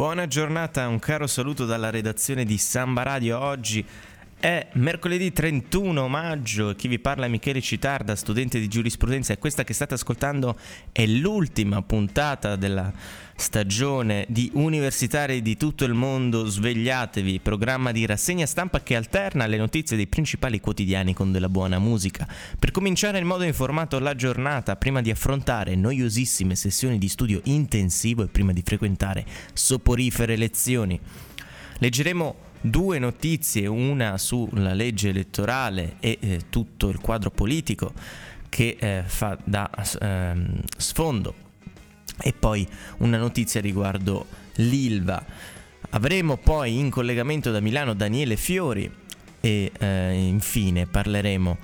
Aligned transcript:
Buona 0.00 0.26
giornata, 0.26 0.88
un 0.88 0.98
caro 0.98 1.26
saluto 1.26 1.66
dalla 1.66 1.90
redazione 1.90 2.46
di 2.46 2.56
Samba 2.56 3.02
Radio. 3.02 3.38
Oggi 3.38 3.84
è 4.40 4.68
mercoledì 4.72 5.32
31 5.32 6.08
maggio, 6.08 6.74
chi 6.74 6.88
vi 6.88 6.98
parla 6.98 7.26
è 7.26 7.28
Michele 7.28 7.60
Citarda, 7.60 8.16
studente 8.16 8.58
di 8.58 8.68
giurisprudenza 8.68 9.34
e 9.34 9.38
questa 9.38 9.64
che 9.64 9.74
state 9.74 9.94
ascoltando 9.94 10.58
è 10.92 11.04
l'ultima 11.04 11.82
puntata 11.82 12.56
della 12.56 12.90
stagione 13.36 14.24
di 14.28 14.50
universitari 14.54 15.42
di 15.42 15.58
tutto 15.58 15.84
il 15.84 15.92
mondo. 15.92 16.46
Svegliatevi, 16.46 17.40
programma 17.40 17.92
di 17.92 18.06
rassegna 18.06 18.46
stampa 18.46 18.82
che 18.82 18.96
alterna 18.96 19.46
le 19.46 19.58
notizie 19.58 19.96
dei 19.96 20.06
principali 20.06 20.58
quotidiani 20.58 21.12
con 21.12 21.32
della 21.32 21.50
buona 21.50 21.78
musica. 21.78 22.26
Per 22.58 22.70
cominciare 22.70 23.18
in 23.18 23.26
modo 23.26 23.44
informato 23.44 23.98
la 23.98 24.14
giornata, 24.14 24.74
prima 24.76 25.02
di 25.02 25.10
affrontare 25.10 25.74
noiosissime 25.74 26.54
sessioni 26.54 26.96
di 26.96 27.08
studio 27.08 27.42
intensivo 27.44 28.22
e 28.22 28.28
prima 28.28 28.52
di 28.52 28.62
frequentare 28.64 29.26
soporifere 29.52 30.36
lezioni. 30.36 30.98
Leggeremo 31.78 32.48
due 32.60 32.98
notizie, 32.98 33.66
una 33.66 34.18
sulla 34.18 34.74
legge 34.74 35.08
elettorale 35.08 35.96
e 36.00 36.18
eh, 36.20 36.40
tutto 36.50 36.88
il 36.88 36.98
quadro 36.98 37.30
politico 37.30 37.92
che 38.48 38.76
eh, 38.78 39.02
fa 39.06 39.38
da 39.42 39.70
eh, 40.00 40.34
sfondo 40.76 41.34
e 42.18 42.32
poi 42.32 42.66
una 42.98 43.16
notizia 43.16 43.60
riguardo 43.60 44.26
l'Ilva. 44.56 45.24
Avremo 45.90 46.36
poi 46.36 46.78
in 46.78 46.90
collegamento 46.90 47.50
da 47.50 47.60
Milano 47.60 47.94
Daniele 47.94 48.36
Fiori 48.36 48.90
e 49.40 49.72
eh, 49.78 50.12
infine 50.12 50.86
parleremo 50.86 51.58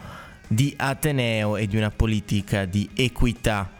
di 0.49 0.73
Ateneo 0.77 1.56
e 1.56 1.67
di 1.67 1.77
una 1.77 1.91
politica 1.91 2.65
di 2.65 2.89
equità 2.95 3.73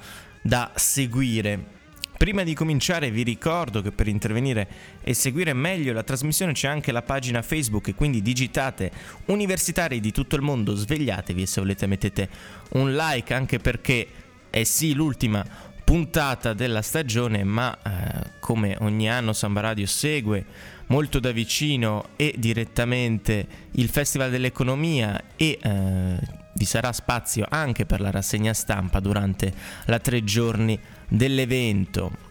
da 0.43 0.71
seguire 0.75 1.75
Prima 2.17 2.45
di 2.45 2.55
cominciare 2.55 3.11
vi 3.11 3.23
ricordo 3.23 3.83
che 3.83 3.93
per 3.93 4.09
intervenire 4.09 4.69
e 5.03 5.13
seguire 5.13 5.53
meglio 5.53 5.93
la 5.93 6.03
trasmissione 6.03 6.53
c'è 6.53 6.67
anche 6.67 6.91
la 6.91 7.03
pagina 7.03 7.43
Facebook 7.43 7.95
quindi 7.95 8.23
digitate 8.23 8.91
universitari 9.27 10.01
di 10.01 10.13
tutto 10.13 10.35
il 10.35 10.43
mondo, 10.43 10.75
svegliatevi 10.75 11.43
e 11.43 11.47
se 11.47 11.61
volete 11.61 11.87
mettete 11.87 12.29
un 12.71 12.95
like 12.95 13.35
anche 13.35 13.59
perché 13.59 14.09
è 14.49 14.65
sì 14.65 14.95
l'ultima 14.95 15.45
puntata 15.85 16.55
della 16.55 16.81
stagione 16.81 17.45
ma 17.45 17.77
eh, 17.77 18.31
come 18.41 18.77
ogni 18.81 19.11
anno 19.11 19.35
Samba 19.35 19.61
Radio 19.61 19.87
segue 19.87 20.45
molto 20.87 21.21
da 21.21 21.33
vicino 21.33 22.09
e 22.17 22.35
direttamente 22.39 23.47
il 23.73 23.89
Festival 23.89 24.31
dell'Economia 24.31 25.23
e 25.37 25.59
eh, 25.63 26.45
vi 26.57 26.65
sarà 26.65 26.93
spazio 26.93 27.47
anche 27.49 27.87
per 27.87 28.01
la 28.01 28.11
rassegna 28.11 28.53
stampa 28.53 29.01
durante 29.01 29.53
la 29.87 29.99
tre 29.99 30.25
giorni 30.25 30.79
dell'evento. 31.09 32.25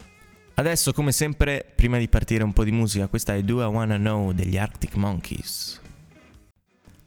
Adesso, 0.55 0.93
come 0.93 1.11
sempre, 1.11 1.65
prima 1.75 1.97
di 1.97 2.07
partire 2.07 2.43
un 2.43 2.53
po' 2.53 2.63
di 2.63 2.71
musica, 2.71 3.07
questa 3.07 3.35
è 3.35 3.43
Do 3.43 3.61
I 3.61 3.65
Wanna 3.65 3.97
Know 3.97 4.31
degli 4.31 4.57
Arctic 4.57 4.95
Monkeys. 4.95 5.81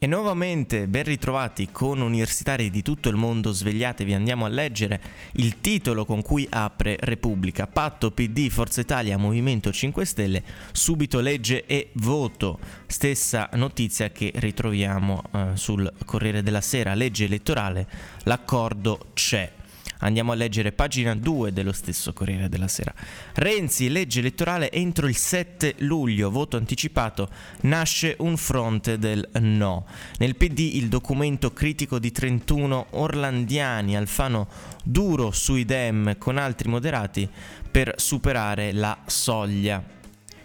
E 0.01 0.07
nuovamente 0.07 0.87
ben 0.87 1.03
ritrovati 1.03 1.71
con 1.73 2.01
universitari 2.01 2.71
di 2.71 2.83
tutto 2.83 3.09
il 3.09 3.17
mondo, 3.17 3.51
svegliatevi, 3.51 4.15
andiamo 4.15 4.45
a 4.45 4.49
leggere 4.49 5.01
il 5.33 5.61
titolo 5.61 6.05
con 6.05 6.23
cui 6.23 6.47
apre 6.49 6.97
Repubblica. 7.01 7.67
Patto 7.67 8.13
PD, 8.13 8.49
Forza 8.49 8.81
Italia, 8.81 9.19
Movimento 9.19 9.73
5 9.73 10.05
Stelle, 10.05 10.45
subito 10.71 11.19
legge 11.19 11.67
e 11.67 11.89
voto. 11.95 12.61
Stessa 12.87 13.51
notizia 13.55 14.11
che 14.11 14.31
ritroviamo 14.37 15.21
eh, 15.33 15.47
sul 15.55 15.93
Corriere 16.05 16.45
della 16.45 16.61
Sera, 16.61 16.95
legge 16.95 17.25
elettorale, 17.25 17.89
l'accordo 18.23 19.07
c'è. 19.15 19.58
Andiamo 20.01 20.33
a 20.33 20.35
leggere 20.35 20.73
pagina 20.73 21.15
2 21.15 21.53
dello 21.53 21.73
stesso 21.73 22.13
Corriere 22.13 22.49
della 22.49 22.69
Sera. 22.69 22.95
Renzi, 23.35 23.89
legge 23.89 24.21
elettorale 24.21 24.71
entro 24.71 25.09
il 25.09 25.17
7 25.17 25.75
luglio, 25.79 26.31
voto 26.31 26.57
anticipato, 26.57 27.29
nasce 27.63 28.15
un 28.19 28.37
fronte 28.37 28.99
del 28.99 29.29
no. 29.41 29.87
Nel 30.19 30.37
PD 30.37 30.75
il 30.75 30.89
documento 30.89 31.53
critico 31.53 31.99
di 31.99 32.13
31 32.13 32.87
orlandiani, 32.91 33.97
Alfano 33.97 34.49
duro 34.85 35.33
sui 35.33 35.65
dem 35.65 36.17
con 36.19 36.39
altri 36.39 36.69
moderati 36.69 37.29
per 37.71 37.95
superare 37.97 38.73
la 38.73 38.97
soglia. 39.07 39.98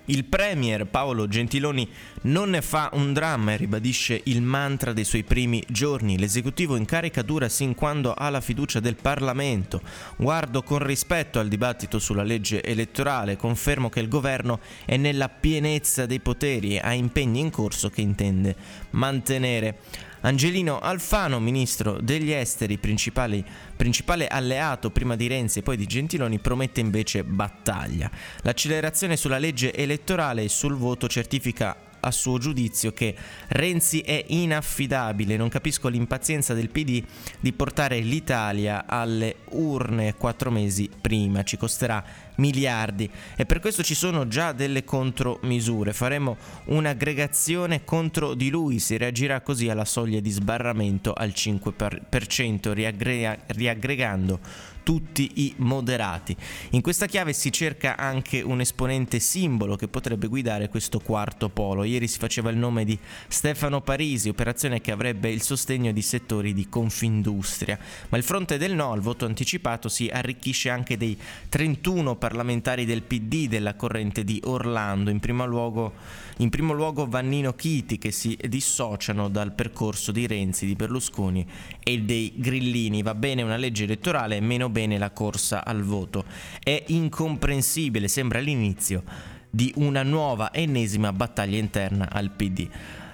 Il 0.06 0.25
premier 0.25 0.86
Paolo 0.86 1.30
Gentiloni 1.30 1.88
non 2.24 2.50
ne 2.50 2.62
fa 2.62 2.90
un 2.91 3.14
dramma 3.14 3.53
e 3.53 3.58
ribadisce 3.58 4.19
il 4.25 4.41
mantra 4.41 4.91
dei 4.91 5.06
suoi 5.06 5.24
primi 5.24 5.64
giorni. 5.69 6.18
L'esecutivo 6.18 6.75
in 6.75 6.84
carica 6.84 7.22
dura 7.22 7.47
sin 7.47 7.74
quando 7.74 8.13
ha 8.13 8.30
la 8.30 8.42
fiducia 8.42 8.81
del 8.81 8.96
Parlamento. 8.96 9.81
Guardo 10.18 10.62
con 10.62 10.80
rispetto 10.80 11.40
al 11.40 11.47
dibattito 11.47 12.00
sulla 12.00 12.24
legge 12.24 12.62
elettorale, 12.62 13.38
confermo 13.38 13.90
che 13.90 14.02
il 14.02 14.09
governo 14.09 14.59
è 14.84 14.97
nella 14.97 15.30
pienezza 15.30 16.06
dei 16.06 16.19
poteri 16.19 16.75
e 16.75 16.81
ha 16.84 16.92
impegni 16.92 17.40
in 17.40 17.50
corso 17.50 17.90
che 17.90 18.02
intende 18.02 18.56
mantenere. 18.90 19.78
Angelino 20.26 20.80
Alfano, 20.80 21.42
ministro 21.42 22.00
degli 22.00 22.32
esteri, 22.32 22.78
principale 22.78 24.28
alleato 24.30 24.90
prima 24.90 25.18
di 25.18 25.28
Renzi 25.28 25.60
e 25.60 25.64
poi 25.64 25.76
di 25.76 25.86
Gentiloni, 25.86 26.40
promette 26.40 26.80
invece 26.80 27.26
battaglia. 27.26 28.10
L'accelerazione 28.42 29.18
sulla 29.18 29.38
legge 29.38 29.74
elettorale 29.74 30.44
e 30.44 30.50
sul 30.50 30.76
voto 30.76 31.10
certifica 31.10 31.76
a 32.03 32.12
suo 32.12 32.38
giudizio 32.38 32.91
che 32.94 33.16
Renzi 33.47 34.02
è 34.02 34.24
inaffidabile. 34.28 35.38
Non 35.38 35.50
capisco 35.50 35.88
l'impazienza 35.88 36.53
del 36.53 36.69
PD 36.69 37.03
di 37.40 37.53
portare 37.53 38.00
l'Italia 38.00 38.86
alle 38.86 39.38
urne 39.50 40.16
quattro 40.16 40.52
mesi 40.52 40.90
prima. 41.00 41.44
Ci 41.44 41.58
costerà 41.58 42.03
miliardi 42.36 43.09
e 43.36 43.46
per 43.46 43.59
questo 43.59 43.84
ci 43.84 43.96
sono 43.96 44.28
già 44.28 44.52
delle 44.52 44.84
contromisure. 44.84 45.94
Faremo 45.94 46.38
un'aggregazione 46.66 47.84
contro 47.84 48.34
di 48.34 48.50
lui, 48.50 48.80
si 48.80 48.97
reagirà 48.97 49.42
così 49.42 49.69
alla 49.69 49.86
soglia 49.86 50.19
di 50.19 50.30
sbarramento 50.30 51.13
al 51.13 51.30
5%, 51.30 52.74
riaggrega- 52.74 53.38
riaggregando 53.47 54.40
tutti 54.84 55.32
i 55.36 55.54
moderati. 55.58 56.36
In 56.72 56.82
questa 56.82 57.06
chiave 57.06 57.34
si 57.34 57.52
cerca 57.52 57.98
anche 57.98 58.42
un 58.42 58.60
esponente 58.60 59.20
simbolo 59.20 59.76
che 59.76 59.88
potrebbe 59.88 60.28
guidare 60.28 60.70
questo 60.70 61.00
quarto 61.00 61.50
polo. 61.50 61.84
Ieri 61.84 62.08
si 62.08 62.20
faceva 62.20 62.50
il 62.50 62.58
nome 62.58 62.86
di 62.86 62.98
Stefano 63.28 63.82
Parisi, 63.82 64.30
operazione 64.30 64.82
che 64.82 64.92
avrebbe 64.92 65.32
il 65.32 65.42
sostegno 65.42 65.92
di 65.92 66.02
settori 66.02 66.54
di 66.54 66.68
Confindustria. 66.70 67.80
Ma 68.10 68.18
il 68.18 68.24
fronte 68.24 68.58
del 68.58 68.76
no 68.76 68.92
al 68.92 69.02
voto 69.02 69.26
anticipato 69.26 69.90
si 69.90 70.08
arricchisce 70.08 70.70
anche 70.70 70.98
dei 70.98 71.18
31 71.50 72.16
parlamentari 72.16 72.86
del 72.86 73.04
PD 73.04 73.48
della 73.48 73.76
corrente 73.76 74.24
di 74.24 74.42
Orlando, 74.46 75.10
in 75.10 75.20
primo 75.20 75.46
luogo, 75.46 75.94
in 76.38 76.50
primo 76.50 76.74
luogo 76.74 77.08
Vannino 77.08 77.54
Chiti 77.54 77.98
che 77.98 78.12
si 78.12 78.38
dissociano 78.48 79.30
dal 79.30 79.54
percorso 79.54 80.12
di 80.12 80.28
Renzi, 80.28 80.66
di 80.66 80.76
Berlusconi 80.76 81.46
e 81.82 82.02
dei 82.02 82.34
Grillini. 82.36 83.02
Va 83.02 83.16
bene 83.16 83.42
una 83.42 83.58
legge 83.58 83.84
elettorale, 83.84 84.40
meno 84.42 84.70
bene 84.74 84.98
la 84.98 85.12
corsa 85.12 85.64
al 85.64 85.84
voto. 85.84 86.26
È 86.62 86.84
incomprensibile, 86.88 88.10
sembra 88.10 88.40
l'inizio 88.40 89.04
di 89.50 89.72
una 89.78 90.02
nuova 90.02 90.52
ennesima 90.52 91.14
battaglia 91.14 91.60
interna 91.60 92.10
al 92.12 92.31
PD. 92.31 92.68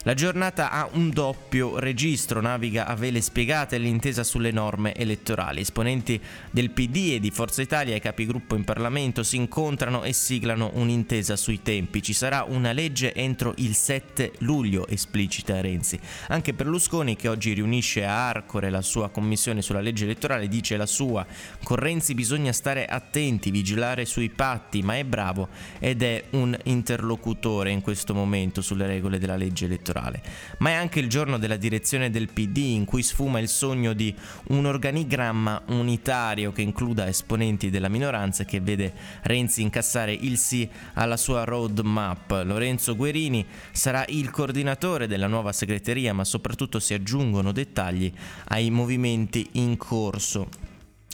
La 0.03 0.13
giornata 0.13 0.71
ha 0.71 0.87
un 0.93 1.09
doppio 1.09 1.77
registro, 1.77 2.39
naviga 2.39 2.87
a 2.87 2.95
vele 2.95 3.19
spiegate 3.19 3.77
l'intesa 3.77 4.23
sulle 4.23 4.49
norme 4.49 4.95
elettorali. 4.95 5.59
Esponenti 5.59 6.17
del 6.51 6.69
PD 6.69 7.11
e 7.15 7.19
di 7.19 7.31
Forza 7.31 7.61
Italia 7.61 7.95
e 7.95 7.99
capigruppo 7.99 8.55
in 8.55 8.63
Parlamento 8.63 9.23
si 9.23 9.35
incontrano 9.35 10.03
e 10.03 10.13
siglano 10.13 10.71
un'intesa 10.75 11.35
sui 11.35 11.61
tempi. 11.61 12.01
Ci 12.01 12.13
sarà 12.13 12.45
una 12.47 12.71
legge 12.71 13.13
entro 13.13 13.53
il 13.57 13.75
7 13.75 14.35
luglio, 14.39 14.87
esplicita 14.87 15.59
Renzi. 15.59 15.99
Anche 16.29 16.53
Berlusconi, 16.53 17.17
che 17.17 17.27
oggi 17.27 17.51
riunisce 17.51 18.05
a 18.05 18.29
Arcore 18.29 18.69
la 18.69 18.81
sua 18.81 19.09
commissione 19.09 19.61
sulla 19.61 19.81
legge 19.81 20.05
elettorale, 20.05 20.47
dice 20.47 20.77
la 20.77 20.85
sua. 20.85 21.25
Con 21.61 21.75
Renzi 21.75 22.13
bisogna 22.13 22.53
stare 22.53 22.85
attenti, 22.85 23.51
vigilare 23.51 24.05
sui 24.05 24.29
patti, 24.29 24.81
ma 24.81 24.95
è 24.95 25.03
bravo 25.03 25.49
ed 25.77 26.03
è 26.03 26.23
un 26.31 26.57
interlocutore 26.63 27.71
in 27.71 27.81
questo 27.81 28.13
momento 28.13 28.61
sulle 28.61 28.87
regole 28.87 29.19
della 29.19 29.35
legge 29.35 29.65
elettorale 29.65 29.87
elettorale. 29.89 30.21
Ma 30.59 30.69
è 30.69 30.73
anche 30.73 30.99
il 30.99 31.09
giorno 31.09 31.37
della 31.37 31.57
direzione 31.57 32.09
del 32.09 32.29
PD 32.31 32.57
in 32.57 32.85
cui 32.85 33.03
sfuma 33.03 33.39
il 33.39 33.49
sogno 33.49 33.93
di 33.93 34.13
un 34.49 34.65
organigramma 34.65 35.63
unitario 35.67 36.51
che 36.51 36.61
includa 36.61 37.07
esponenti 37.07 37.69
della 37.69 37.89
minoranza 37.89 38.43
e 38.43 38.45
che 38.45 38.61
vede 38.61 38.93
Renzi 39.23 39.61
incassare 39.61 40.13
il 40.13 40.37
sì 40.37 40.69
alla 40.93 41.17
sua 41.17 41.43
roadmap. 41.43 42.43
Lorenzo 42.45 42.95
Guerini 42.95 43.45
sarà 43.71 44.05
il 44.09 44.29
coordinatore 44.29 45.07
della 45.07 45.27
nuova 45.27 45.51
segreteria, 45.51 46.13
ma 46.13 46.23
soprattutto 46.23 46.79
si 46.79 46.93
aggiungono 46.93 47.51
dettagli 47.51 48.11
ai 48.49 48.69
movimenti 48.69 49.49
in 49.53 49.77
corso. 49.77 50.68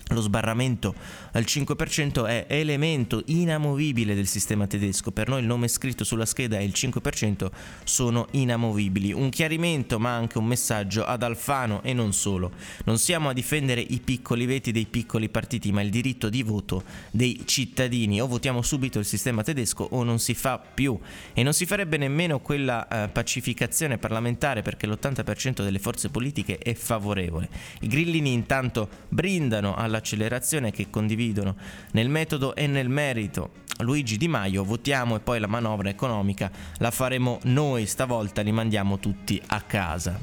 Lo 0.10 0.22
sbarramento 0.22 0.94
al 1.32 1.44
5% 1.44 2.26
è 2.26 2.46
elemento 2.48 3.24
inamovibile 3.26 4.14
del 4.14 4.28
sistema 4.28 4.68
tedesco. 4.68 5.12
Per 5.12 5.28
noi 5.28 5.42
il 5.42 5.48
nome 5.48 5.68
scritto 5.68 6.04
sulla 6.04 6.28
scheda 6.28 6.60
e 6.60 6.64
il 6.64 6.74
5% 6.76 7.50
sono 7.84 8.28
inamovibili. 8.32 9.12
Un 9.12 9.30
chiarimento 9.30 9.98
ma 9.98 10.16
anche 10.16 10.38
un 10.38 10.46
messaggio 10.46 11.04
ad 11.06 11.24
Alfano 11.24 11.82
e 11.82 11.94
non 11.94 12.14
solo. 12.14 12.52
Non 12.86 13.00
siamo 13.00 13.30
a 13.30 13.34
difendere 13.34 13.82
i 13.82 14.00
piccoli 14.00 14.46
veti 14.46 14.72
dei 14.72 14.86
piccoli 14.86 15.28
partiti, 15.28 15.72
ma 15.72 15.82
il 15.82 15.90
diritto 15.90 16.30
di 16.30 16.44
voto 16.44 16.84
dei 17.10 17.42
cittadini. 17.46 18.22
O 18.22 18.28
votiamo 18.28 18.62
subito 18.62 19.00
il 19.00 19.06
sistema 19.06 19.42
tedesco 19.42 19.88
o 19.90 20.04
non 20.04 20.20
si 20.20 20.36
fa 20.36 20.60
più. 20.60 20.98
E 21.34 21.42
non 21.42 21.54
si 21.54 21.66
farebbe 21.66 21.98
nemmeno 21.98 22.40
quella 22.40 22.88
eh, 22.88 23.08
pacificazione 23.10 23.98
parlamentare 23.98 24.62
perché 24.62 24.86
l'80% 24.86 25.64
delle 25.64 25.80
forze 25.80 26.10
politiche 26.10 26.60
è 26.60 26.76
favorevole. 26.76 27.50
I 27.82 27.88
grillini 27.88 28.32
intanto 28.32 28.88
brindano 29.10 29.74
alla 29.74 29.95
all'accelerazione 29.96 30.72
che 30.72 30.90
condividono 30.90 31.56
nel 31.92 32.10
metodo 32.10 32.56
e 32.56 32.68
nel 32.68 32.90
merito. 32.90 33.64
Luigi 33.80 34.18
Di 34.18 34.28
Maio, 34.28 34.64
votiamo 34.64 35.16
e 35.16 35.20
poi 35.20 35.40
la 35.40 35.48
manovra 35.48 35.90
economica 35.90 36.52
la 36.78 36.92
faremo 36.92 37.40
noi, 37.44 37.86
stavolta 37.86 38.42
li 38.42 38.52
mandiamo 38.52 39.00
tutti 39.00 39.42
a 39.48 39.62
casa. 39.62 40.20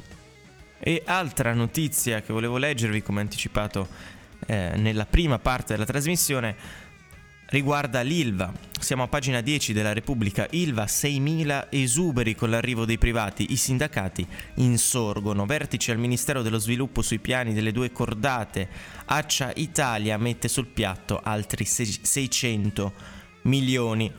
E 0.78 1.02
altra 1.06 1.52
notizia 1.52 2.22
che 2.22 2.32
volevo 2.32 2.56
leggervi, 2.56 3.02
come 3.02 3.20
anticipato 3.20 3.88
eh, 4.46 4.72
nella 4.76 5.06
prima 5.06 5.38
parte 5.38 5.74
della 5.74 5.84
trasmissione, 5.84 6.56
riguarda 7.52 8.00
l'ILVA. 8.00 8.50
Siamo 8.80 9.02
a 9.02 9.08
pagina 9.08 9.42
10 9.42 9.74
della 9.74 9.92
Repubblica. 9.92 10.46
ILVA 10.50 10.84
6.000 10.84 11.66
esuberi 11.68 12.34
con 12.34 12.48
l'arrivo 12.48 12.86
dei 12.86 12.96
privati. 12.96 13.52
I 13.52 13.56
sindacati 13.56 14.26
insorgono. 14.54 15.44
Vertice 15.44 15.92
al 15.92 15.98
Ministero 15.98 16.40
dello 16.40 16.58
Sviluppo 16.58 17.02
sui 17.02 17.18
piani 17.18 17.52
delle 17.52 17.70
due 17.70 17.92
cordate. 17.92 18.68
Accia 19.04 19.52
Italia 19.54 20.16
mette 20.16 20.48
sul 20.48 20.66
piatto 20.66 21.20
altri 21.22 21.66
600 21.66 22.92
milioni. 23.42 24.10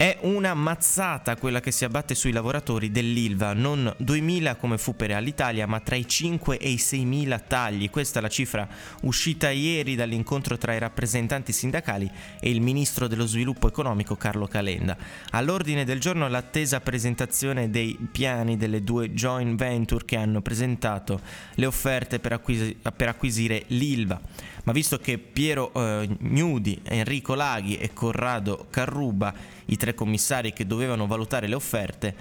È 0.00 0.16
una 0.22 0.54
mazzata 0.54 1.36
quella 1.36 1.60
che 1.60 1.72
si 1.72 1.84
abbatte 1.84 2.14
sui 2.14 2.32
lavoratori 2.32 2.90
dell'ILVA, 2.90 3.52
non 3.52 3.94
2.000 4.02 4.56
come 4.56 4.78
fu 4.78 4.96
per 4.96 5.10
Alitalia, 5.10 5.66
ma 5.66 5.78
tra 5.80 5.94
i 5.94 6.08
5 6.08 6.56
e 6.56 6.70
i 6.70 6.76
6.000 6.76 7.42
tagli. 7.46 7.90
Questa 7.90 8.18
è 8.18 8.22
la 8.22 8.30
cifra 8.30 8.66
uscita 9.02 9.50
ieri 9.50 9.96
dall'incontro 9.96 10.56
tra 10.56 10.72
i 10.72 10.78
rappresentanti 10.78 11.52
sindacali 11.52 12.10
e 12.40 12.48
il 12.48 12.62
ministro 12.62 13.08
dello 13.08 13.26
sviluppo 13.26 13.68
economico 13.68 14.16
Carlo 14.16 14.46
Calenda. 14.46 14.96
All'ordine 15.32 15.84
del 15.84 16.00
giorno 16.00 16.28
l'attesa 16.28 16.80
presentazione 16.80 17.68
dei 17.68 17.98
piani 18.10 18.56
delle 18.56 18.82
due 18.82 19.12
joint 19.12 19.58
venture 19.58 20.06
che 20.06 20.16
hanno 20.16 20.40
presentato 20.40 21.20
le 21.56 21.66
offerte 21.66 22.20
per, 22.20 22.32
acquis- 22.32 22.74
per 22.96 23.08
acquisire 23.08 23.64
l'ILVA. 23.66 24.20
Ma 24.64 24.72
visto 24.72 24.98
che 24.98 25.18
Piero 25.18 25.72
eh, 25.74 26.08
Gnudi, 26.20 26.80
Enrico 26.84 27.34
Laghi 27.34 27.76
e 27.76 27.92
Corrado 27.92 28.66
Carruba 28.70 29.34
i 29.70 29.76
tre 29.76 29.94
commissari 29.94 30.52
che 30.52 30.66
dovevano 30.66 31.06
valutare 31.06 31.48
le 31.48 31.54
offerte, 31.54 32.14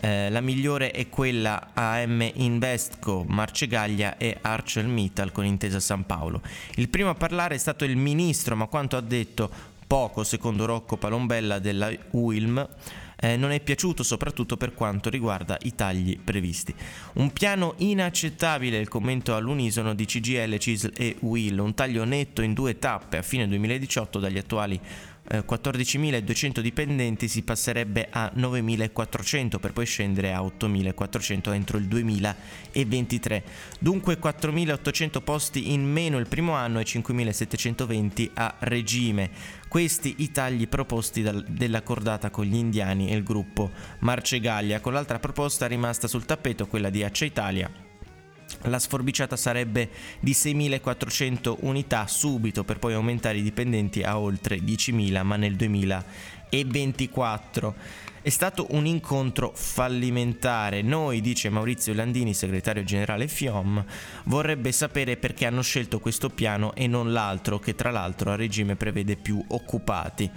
eh, 0.00 0.30
la 0.30 0.40
migliore 0.40 0.92
è 0.92 1.08
quella 1.08 1.70
AM 1.72 2.30
Investco, 2.34 3.24
Marcegaglia 3.26 4.16
e 4.16 4.38
ArcelMittal 4.40 5.32
con 5.32 5.44
Intesa 5.44 5.80
San 5.80 6.06
Paolo. 6.06 6.40
Il 6.76 6.88
primo 6.88 7.10
a 7.10 7.14
parlare 7.14 7.56
è 7.56 7.58
stato 7.58 7.84
il 7.84 7.96
ministro, 7.96 8.54
ma 8.54 8.66
quanto 8.66 8.96
ha 8.96 9.00
detto 9.00 9.50
poco, 9.86 10.22
secondo 10.22 10.66
Rocco 10.66 10.96
Palombella 10.96 11.58
della 11.58 11.90
UILM, 12.10 12.68
eh, 13.20 13.36
non 13.36 13.50
è 13.50 13.58
piaciuto 13.58 14.04
soprattutto 14.04 14.56
per 14.56 14.74
quanto 14.74 15.10
riguarda 15.10 15.58
i 15.62 15.74
tagli 15.74 16.16
previsti. 16.18 16.72
Un 17.14 17.32
piano 17.32 17.74
inaccettabile 17.78 18.78
il 18.78 18.86
commento 18.86 19.34
all'unisono 19.34 19.94
di 19.94 20.04
CGL, 20.04 20.58
CISL 20.58 20.92
e 20.96 21.16
UIL, 21.20 21.58
un 21.58 21.74
taglio 21.74 22.04
netto 22.04 22.42
in 22.42 22.52
due 22.52 22.78
tappe 22.78 23.16
a 23.16 23.22
fine 23.22 23.48
2018 23.48 24.20
dagli 24.20 24.38
attuali 24.38 24.80
14.200 25.28 26.58
eh, 26.58 26.62
dipendenti 26.62 27.28
si 27.28 27.42
passerebbe 27.42 28.08
a 28.10 28.32
9.400 28.34 29.58
per 29.58 29.72
poi 29.72 29.84
scendere 29.84 30.32
a 30.32 30.40
8.400 30.40 31.52
entro 31.52 31.78
il 31.78 31.84
2023. 31.84 33.44
Dunque 33.78 34.18
4.800 34.18 35.22
posti 35.22 35.72
in 35.72 35.84
meno 35.90 36.18
il 36.18 36.28
primo 36.28 36.52
anno 36.52 36.80
e 36.80 36.84
5.720 36.84 38.30
a 38.34 38.54
regime. 38.60 39.30
Questi 39.68 40.14
i 40.18 40.30
tagli 40.30 40.66
proposti 40.66 41.22
dal, 41.22 41.44
della 41.44 41.82
con 41.82 42.44
gli 42.44 42.56
indiani 42.56 43.10
e 43.10 43.16
il 43.16 43.22
gruppo 43.22 43.70
Marcegaglia, 44.00 44.80
con 44.80 44.94
l'altra 44.94 45.18
proposta 45.18 45.66
rimasta 45.66 46.08
sul 46.08 46.24
tappeto, 46.24 46.66
quella 46.66 46.88
di 46.88 47.04
Accia 47.04 47.26
Italia 47.26 47.87
la 48.62 48.78
sforbiciata 48.78 49.36
sarebbe 49.36 49.90
di 50.20 50.32
6.400 50.32 51.56
unità 51.60 52.06
subito 52.06 52.64
per 52.64 52.78
poi 52.78 52.94
aumentare 52.94 53.36
i 53.38 53.42
dipendenti 53.42 54.02
a 54.02 54.18
oltre 54.18 54.58
10.000 54.58 55.22
ma 55.22 55.36
nel 55.36 55.56
2024. 55.56 58.06
È 58.20 58.30
stato 58.30 58.66
un 58.70 58.84
incontro 58.84 59.52
fallimentare. 59.54 60.82
Noi, 60.82 61.20
dice 61.20 61.48
Maurizio 61.48 61.94
Landini, 61.94 62.34
segretario 62.34 62.84
generale 62.84 63.28
FIOM, 63.28 63.82
vorrebbe 64.24 64.72
sapere 64.72 65.16
perché 65.16 65.46
hanno 65.46 65.62
scelto 65.62 66.00
questo 66.00 66.28
piano 66.28 66.74
e 66.74 66.86
non 66.86 67.12
l'altro, 67.12 67.58
che 67.58 67.74
tra 67.74 67.90
l'altro 67.90 68.32
a 68.32 68.36
regime 68.36 68.76
prevede 68.76 69.16
più 69.16 69.42
occupati. 69.48 70.30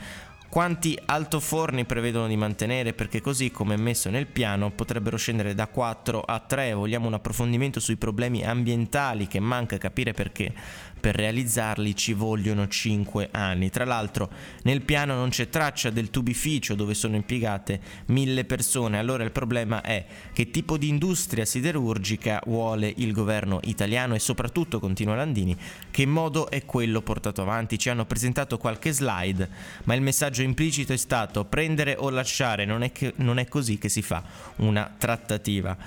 Quanti 0.51 0.99
altoforni 1.05 1.85
prevedono 1.85 2.27
di 2.27 2.35
mantenere 2.35 2.91
perché 2.91 3.21
così 3.21 3.51
come 3.51 3.77
messo 3.77 4.09
nel 4.09 4.27
piano 4.27 4.69
potrebbero 4.69 5.15
scendere 5.15 5.55
da 5.55 5.67
4 5.67 6.19
a 6.19 6.39
3. 6.39 6.73
Vogliamo 6.73 7.07
un 7.07 7.13
approfondimento 7.13 7.79
sui 7.79 7.95
problemi 7.95 8.43
ambientali 8.43 9.27
che 9.27 9.39
manca 9.39 9.77
capire 9.77 10.11
perché 10.11 10.53
per 10.99 11.15
realizzarli 11.15 11.95
ci 11.95 12.11
vogliono 12.11 12.67
5 12.67 13.29
anni. 13.31 13.69
Tra 13.69 13.85
l'altro 13.85 14.29
nel 14.63 14.81
piano 14.81 15.15
non 15.15 15.29
c'è 15.29 15.47
traccia 15.47 15.89
del 15.89 16.09
tubificio 16.09 16.75
dove 16.75 16.95
sono 16.95 17.15
impiegate 17.15 17.79
mille 18.07 18.43
persone. 18.43 18.99
Allora 18.99 19.23
il 19.23 19.31
problema 19.31 19.81
è 19.81 20.05
che 20.33 20.51
tipo 20.51 20.77
di 20.77 20.89
industria 20.89 21.45
siderurgica 21.45 22.41
vuole 22.45 22.93
il 22.97 23.13
governo 23.13 23.61
italiano 23.63 24.15
e 24.15 24.19
soprattutto, 24.19 24.81
continua 24.81 25.15
Landini, 25.15 25.55
che 25.89 26.05
modo 26.05 26.49
è 26.49 26.65
quello 26.65 27.01
portato 27.01 27.41
avanti. 27.41 27.79
Ci 27.79 27.89
hanno 27.89 28.05
presentato 28.05 28.57
qualche 28.57 28.91
slide, 28.91 29.49
ma 29.85 29.93
il 29.95 30.01
messaggio 30.01 30.40
implicito 30.41 30.93
è 30.93 30.97
stato 30.97 31.45
prendere 31.45 31.95
o 31.97 32.09
lasciare, 32.09 32.65
non 32.65 32.83
è, 32.83 32.91
che, 32.91 33.13
non 33.17 33.37
è 33.39 33.47
così 33.47 33.77
che 33.77 33.89
si 33.89 34.01
fa 34.01 34.23
una 34.57 34.93
trattativa. 34.97 35.77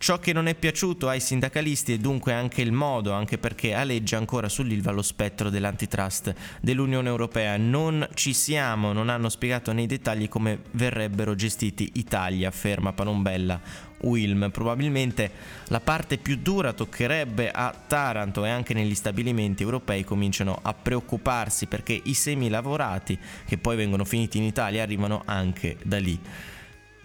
Ciò 0.00 0.20
che 0.20 0.32
non 0.32 0.46
è 0.46 0.54
piaciuto 0.54 1.08
ai 1.08 1.18
sindacalisti 1.18 1.92
è 1.92 1.98
dunque 1.98 2.32
anche 2.32 2.62
il 2.62 2.70
modo, 2.70 3.12
anche 3.12 3.36
perché 3.36 3.74
aleggia 3.74 4.16
ancora 4.16 4.48
sull'ILVA 4.48 4.92
lo 4.92 5.02
spettro 5.02 5.50
dell'antitrust 5.50 6.32
dell'Unione 6.60 7.08
Europea. 7.08 7.56
Non 7.56 8.08
ci 8.14 8.32
siamo, 8.32 8.92
non 8.92 9.08
hanno 9.08 9.28
spiegato 9.28 9.72
nei 9.72 9.86
dettagli 9.86 10.28
come 10.28 10.60
verrebbero 10.70 11.34
gestiti 11.34 11.90
Italia, 11.94 12.46
afferma 12.46 12.92
Panombella. 12.92 13.60
Wilm. 14.00 14.50
Probabilmente 14.50 15.30
la 15.68 15.80
parte 15.80 16.18
più 16.18 16.36
dura 16.36 16.72
toccherebbe 16.72 17.50
a 17.50 17.74
Taranto 17.86 18.44
e 18.44 18.50
anche 18.50 18.74
negli 18.74 18.94
stabilimenti 18.94 19.62
europei 19.62 20.04
cominciano 20.04 20.58
a 20.60 20.74
preoccuparsi 20.74 21.66
perché 21.66 21.98
i 22.04 22.14
semi 22.14 22.48
lavorati 22.48 23.18
che 23.46 23.58
poi 23.58 23.76
vengono 23.76 24.04
finiti 24.04 24.38
in 24.38 24.44
Italia 24.44 24.82
arrivano 24.82 25.22
anche 25.24 25.76
da 25.84 25.98
lì. 25.98 26.18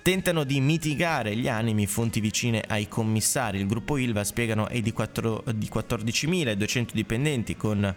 Tentano 0.02 0.44
di 0.44 0.60
mitigare 0.60 1.34
gli 1.34 1.48
animi 1.48 1.88
fonti 1.88 2.20
vicine 2.20 2.62
ai 2.68 2.90
commissari. 2.90 3.60
Il 3.60 3.68
gruppo 3.68 3.96
Ilva 3.96 4.26
spiegano 4.26 4.68
è 4.68 4.82
di, 4.82 4.92
4, 4.92 5.46
di 5.56 5.70
14.200 5.74 6.88
dipendenti 6.92 7.56
con 7.56 7.96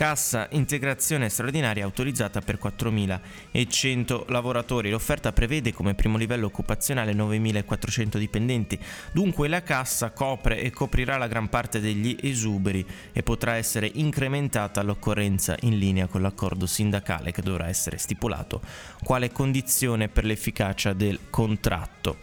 Cassa 0.00 0.48
integrazione 0.52 1.28
straordinaria 1.28 1.84
autorizzata 1.84 2.40
per 2.40 2.58
4.100 2.58 4.30
lavoratori. 4.30 4.88
L'offerta 4.88 5.30
prevede 5.30 5.74
come 5.74 5.94
primo 5.94 6.16
livello 6.16 6.46
occupazionale 6.46 7.12
9.400 7.12 8.16
dipendenti. 8.16 8.78
Dunque 9.12 9.46
la 9.46 9.62
cassa 9.62 10.12
copre 10.12 10.62
e 10.62 10.70
coprirà 10.70 11.18
la 11.18 11.28
gran 11.28 11.50
parte 11.50 11.80
degli 11.80 12.16
esuberi 12.18 12.82
e 13.12 13.22
potrà 13.22 13.56
essere 13.56 13.90
incrementata 13.92 14.80
all'occorrenza 14.80 15.54
in 15.60 15.76
linea 15.76 16.06
con 16.06 16.22
l'accordo 16.22 16.64
sindacale 16.64 17.30
che 17.30 17.42
dovrà 17.42 17.68
essere 17.68 17.98
stipulato 17.98 18.62
quale 19.04 19.30
condizione 19.30 20.08
per 20.08 20.24
l'efficacia 20.24 20.94
del 20.94 21.18
contratto 21.28 22.16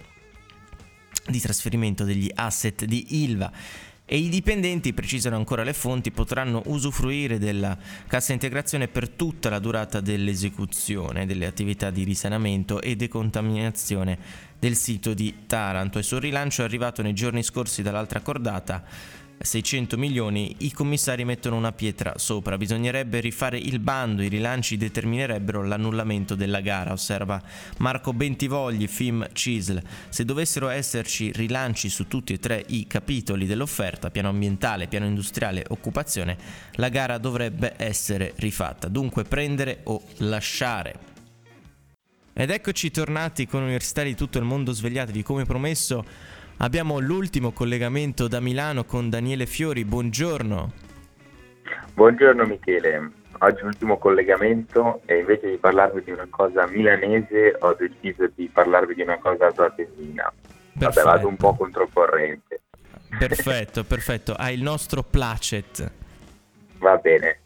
di 1.27 1.39
trasferimento 1.39 2.03
degli 2.03 2.31
asset 2.33 2.85
di 2.85 3.23
Ilva 3.23 3.51
e 4.09 4.17
i 4.17 4.29
dipendenti, 4.29 4.93
precisano 4.93 5.35
ancora 5.35 5.63
le 5.63 5.73
fonti, 5.73 6.11
potranno 6.11 6.61
usufruire 6.67 7.37
della 7.37 7.77
cassa 8.07 8.31
integrazione 8.31 8.87
per 8.87 9.09
tutta 9.09 9.49
la 9.49 9.59
durata 9.59 9.99
dell'esecuzione 9.99 11.25
delle 11.25 11.45
attività 11.45 11.89
di 11.89 12.05
risanamento 12.05 12.79
e 12.79 12.95
decontaminazione 12.95 14.17
del 14.57 14.77
sito 14.77 15.13
di 15.13 15.39
Taranto. 15.45 15.97
Il 15.97 16.05
suo 16.05 16.19
rilancio 16.19 16.61
è 16.61 16.65
arrivato 16.65 17.01
nei 17.01 17.13
giorni 17.13 17.43
scorsi 17.43 17.81
dall'altra 17.81 18.21
cordata 18.21 18.81
600 19.39 19.97
milioni, 19.97 20.55
i 20.59 20.71
commissari 20.71 21.23
mettono 21.25 21.55
una 21.55 21.71
pietra 21.71 22.13
sopra. 22.17 22.57
Bisognerebbe 22.57 23.19
rifare 23.19 23.57
il 23.57 23.79
bando, 23.79 24.21
i 24.21 24.27
rilanci 24.27 24.77
determinerebbero 24.77 25.63
l'annullamento 25.63 26.35
della 26.35 26.61
gara, 26.61 26.91
osserva 26.91 27.41
Marco 27.77 28.13
Bentivogli, 28.13 28.87
FIM 28.87 29.27
CISL. 29.31 29.81
Se 30.09 30.25
dovessero 30.25 30.69
esserci 30.69 31.31
rilanci 31.31 31.89
su 31.89 32.07
tutti 32.07 32.33
e 32.33 32.39
tre 32.39 32.63
i 32.67 32.87
capitoli 32.87 33.45
dell'offerta, 33.45 34.09
piano 34.09 34.29
ambientale, 34.29 34.87
piano 34.87 35.05
industriale, 35.05 35.65
occupazione, 35.69 36.37
la 36.73 36.89
gara 36.89 37.17
dovrebbe 37.17 37.73
essere 37.77 38.33
rifatta. 38.37 38.87
Dunque 38.87 39.23
prendere 39.23 39.81
o 39.83 40.01
lasciare. 40.17 41.15
Ed 42.39 42.51
eccoci 42.51 42.91
tornati 42.91 43.47
con 43.47 43.63
universitari 43.63 44.09
di 44.09 44.15
tutto 44.15 44.37
il 44.37 44.43
mondo 44.43 44.71
svegliatevi 44.71 45.23
come 45.23 45.45
promesso 45.45 46.05
Abbiamo 46.59 46.97
l'ultimo 46.97 47.51
collegamento 47.51 48.27
da 48.27 48.39
Milano 48.39 48.83
con 48.83 49.11
Daniele 49.11 49.45
Fiori, 49.45 49.85
buongiorno. 49.85 50.71
Buongiorno 51.93 52.45
Michele, 52.47 53.11
oggi 53.37 53.61
l'ultimo 53.61 53.99
collegamento 53.99 55.01
e 55.05 55.19
invece 55.19 55.51
di 55.51 55.57
parlarvi 55.57 56.01
di 56.03 56.09
una 56.09 56.25
cosa 56.27 56.65
milanese 56.65 57.55
ho 57.59 57.75
deciso 57.75 58.27
di 58.33 58.49
parlarvi 58.51 58.95
di 58.95 59.03
una 59.03 59.19
cosa 59.19 59.53
atesina. 59.55 60.33
Vabbè, 60.73 61.03
vado 61.03 61.27
un 61.27 61.35
po' 61.35 61.53
controcorrente. 61.53 62.61
Perfetto, 63.19 63.83
perfetto, 63.83 64.33
hai 64.33 64.55
il 64.55 64.63
nostro 64.63 65.03
placet. 65.03 65.91
Va 66.79 66.97
bene. 66.97 67.39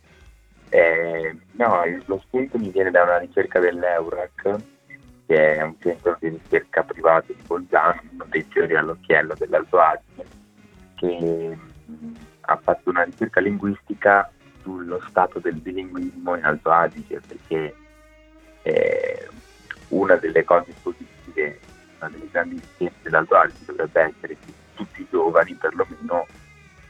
Eh, 0.70 1.36
no, 1.52 1.84
lo 2.06 2.22
spunto 2.26 2.58
mi 2.58 2.70
viene 2.70 2.92
da 2.92 3.04
una 3.04 3.18
ricerca 3.18 3.60
dell'Eurac 3.60 4.71
che 5.32 5.56
è 5.56 5.62
un 5.62 5.76
centro 5.80 6.18
di 6.20 6.28
ricerca 6.28 6.84
privato 6.84 7.32
di 7.32 7.42
Bolzano, 7.48 8.02
uno 8.12 8.26
dei 8.28 8.46
fiori 8.50 8.76
all'occhiello 8.76 9.34
dell'Alto 9.38 9.80
Adige, 9.80 10.26
che 10.96 11.58
ha 12.42 12.58
fatto 12.58 12.90
una 12.90 13.04
ricerca 13.04 13.40
linguistica 13.40 14.30
sullo 14.62 15.02
stato 15.08 15.40
del 15.40 15.56
bilinguismo 15.56 16.36
in 16.36 16.44
Alto 16.44 16.70
Adige, 16.70 17.22
perché 17.26 17.74
eh, 18.64 19.30
una 19.88 20.16
delle 20.18 20.44
cose 20.44 20.74
positive, 20.84 21.60
una 22.00 22.10
delle 22.10 22.28
grandi 22.30 22.56
richieste 22.56 23.00
dell'Alto 23.04 23.36
Adige 23.36 23.66
dovrebbe 23.68 24.02
essere 24.02 24.38
che 24.38 24.54
tutti 24.76 25.00
i 25.00 25.08
giovani 25.10 25.54
perlomeno 25.54 26.28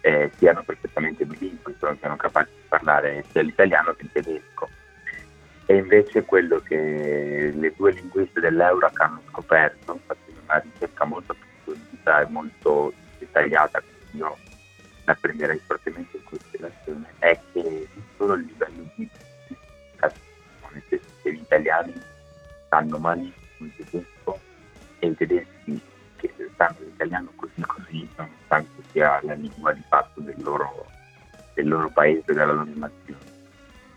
eh, 0.01 0.31
siano 0.37 0.63
perfettamente 0.63 1.25
bilingui, 1.25 1.75
siano 1.77 2.15
capaci 2.15 2.49
di 2.55 2.67
parlare 2.67 3.23
sia 3.29 3.43
l'italiano 3.43 3.93
che 3.93 4.01
il 4.01 4.11
tedesco 4.11 4.67
e 5.71 5.77
invece 5.77 6.25
quello 6.25 6.59
che 6.59 7.53
le 7.55 7.73
due 7.77 7.93
linguiste 7.93 8.41
dell'Eurac 8.41 8.99
hanno 8.99 9.21
scoperto, 9.29 9.93
infatti 9.93 10.35
una 10.43 10.57
ricerca 10.57 11.05
molto 11.05 11.31
approfondita 11.31 12.21
e 12.21 12.25
molto 12.29 12.93
dettagliata, 13.17 13.79
quindi 13.79 14.17
io 14.17 14.37
la 15.05 15.15
prenderei 15.15 15.61
fortemente 15.65 16.17
in 16.17 16.23
considerazione, 16.25 17.05
è 17.19 17.39
che 17.53 17.87
solo 18.17 18.33
il 18.33 18.45
livello 18.47 18.83
di 18.95 19.09
senso 20.89 20.99
che 21.23 21.33
gli 21.33 21.39
italiani 21.39 21.93
sanno 22.67 22.97
malissimo 22.97 23.35
il 23.59 23.73
tedesco 23.77 24.39
e 24.99 25.07
i 25.07 25.15
tedeschi 25.15 25.81
che 26.17 26.33
sanno 26.57 26.75
l'italiano 26.79 27.31
così 27.37 27.61
così, 27.61 28.09
nonostante 28.17 28.83
sia 28.91 29.21
la 29.23 29.35
lingua 29.35 29.71
di 29.71 29.83
fatto 29.87 30.19
del 30.19 30.35
loro, 30.39 30.85
del 31.53 31.69
loro 31.69 31.89
paese, 31.91 32.33
della 32.33 32.51
loro 32.51 32.65
nazione. 32.73 33.29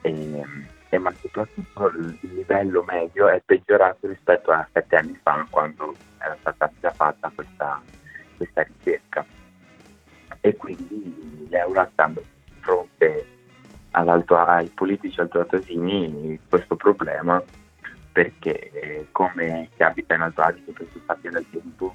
E, 0.02 0.72
eh, 0.94 0.98
ma 0.98 1.12
soprattutto 1.20 1.88
il 1.88 2.18
livello 2.20 2.84
medio 2.86 3.28
è 3.28 3.42
peggiorato 3.44 4.06
rispetto 4.06 4.50
a 4.50 4.66
sette 4.72 4.96
anni 4.96 5.18
fa 5.22 5.46
quando 5.50 5.94
era 6.18 6.36
stata 6.40 6.70
già 6.80 6.92
fatta 6.92 7.30
questa, 7.34 7.80
questa 8.36 8.62
ricerca. 8.62 9.24
E 10.40 10.56
quindi 10.56 11.46
l'Eura 11.48 11.88
stando 11.92 12.20
di 12.20 12.52
fronte 12.60 13.26
ai 13.90 14.68
politici 14.74 15.20
altoatesini 15.20 16.40
questo 16.48 16.74
problema 16.74 17.40
perché 18.10 18.70
eh, 18.72 19.06
come 19.12 19.68
si 19.74 19.82
abita 19.82 20.14
in 20.14 20.22
Alto 20.22 20.42
Adige 20.42 20.72
per 20.72 20.86
sapete 21.06 21.30
del 21.30 21.46
tempo 21.50 21.94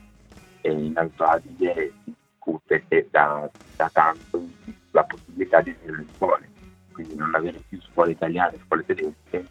e 0.62 0.72
in 0.72 0.98
Alto 0.98 1.24
Adige 1.24 1.94
si 2.04 2.14
discute 2.30 3.08
da, 3.12 3.50
da 3.76 3.90
tanto 3.92 4.48
la 4.92 5.04
possibilità 5.04 5.62
di 5.62 5.76
avere 5.78 5.98
le 5.98 6.06
scuole 6.16 6.49
quindi 7.00 7.16
non 7.16 7.34
avere 7.34 7.62
più 7.68 7.80
scuole 7.82 8.12
italiane, 8.12 8.60
scuole 8.66 8.86
tedesche, 8.86 9.46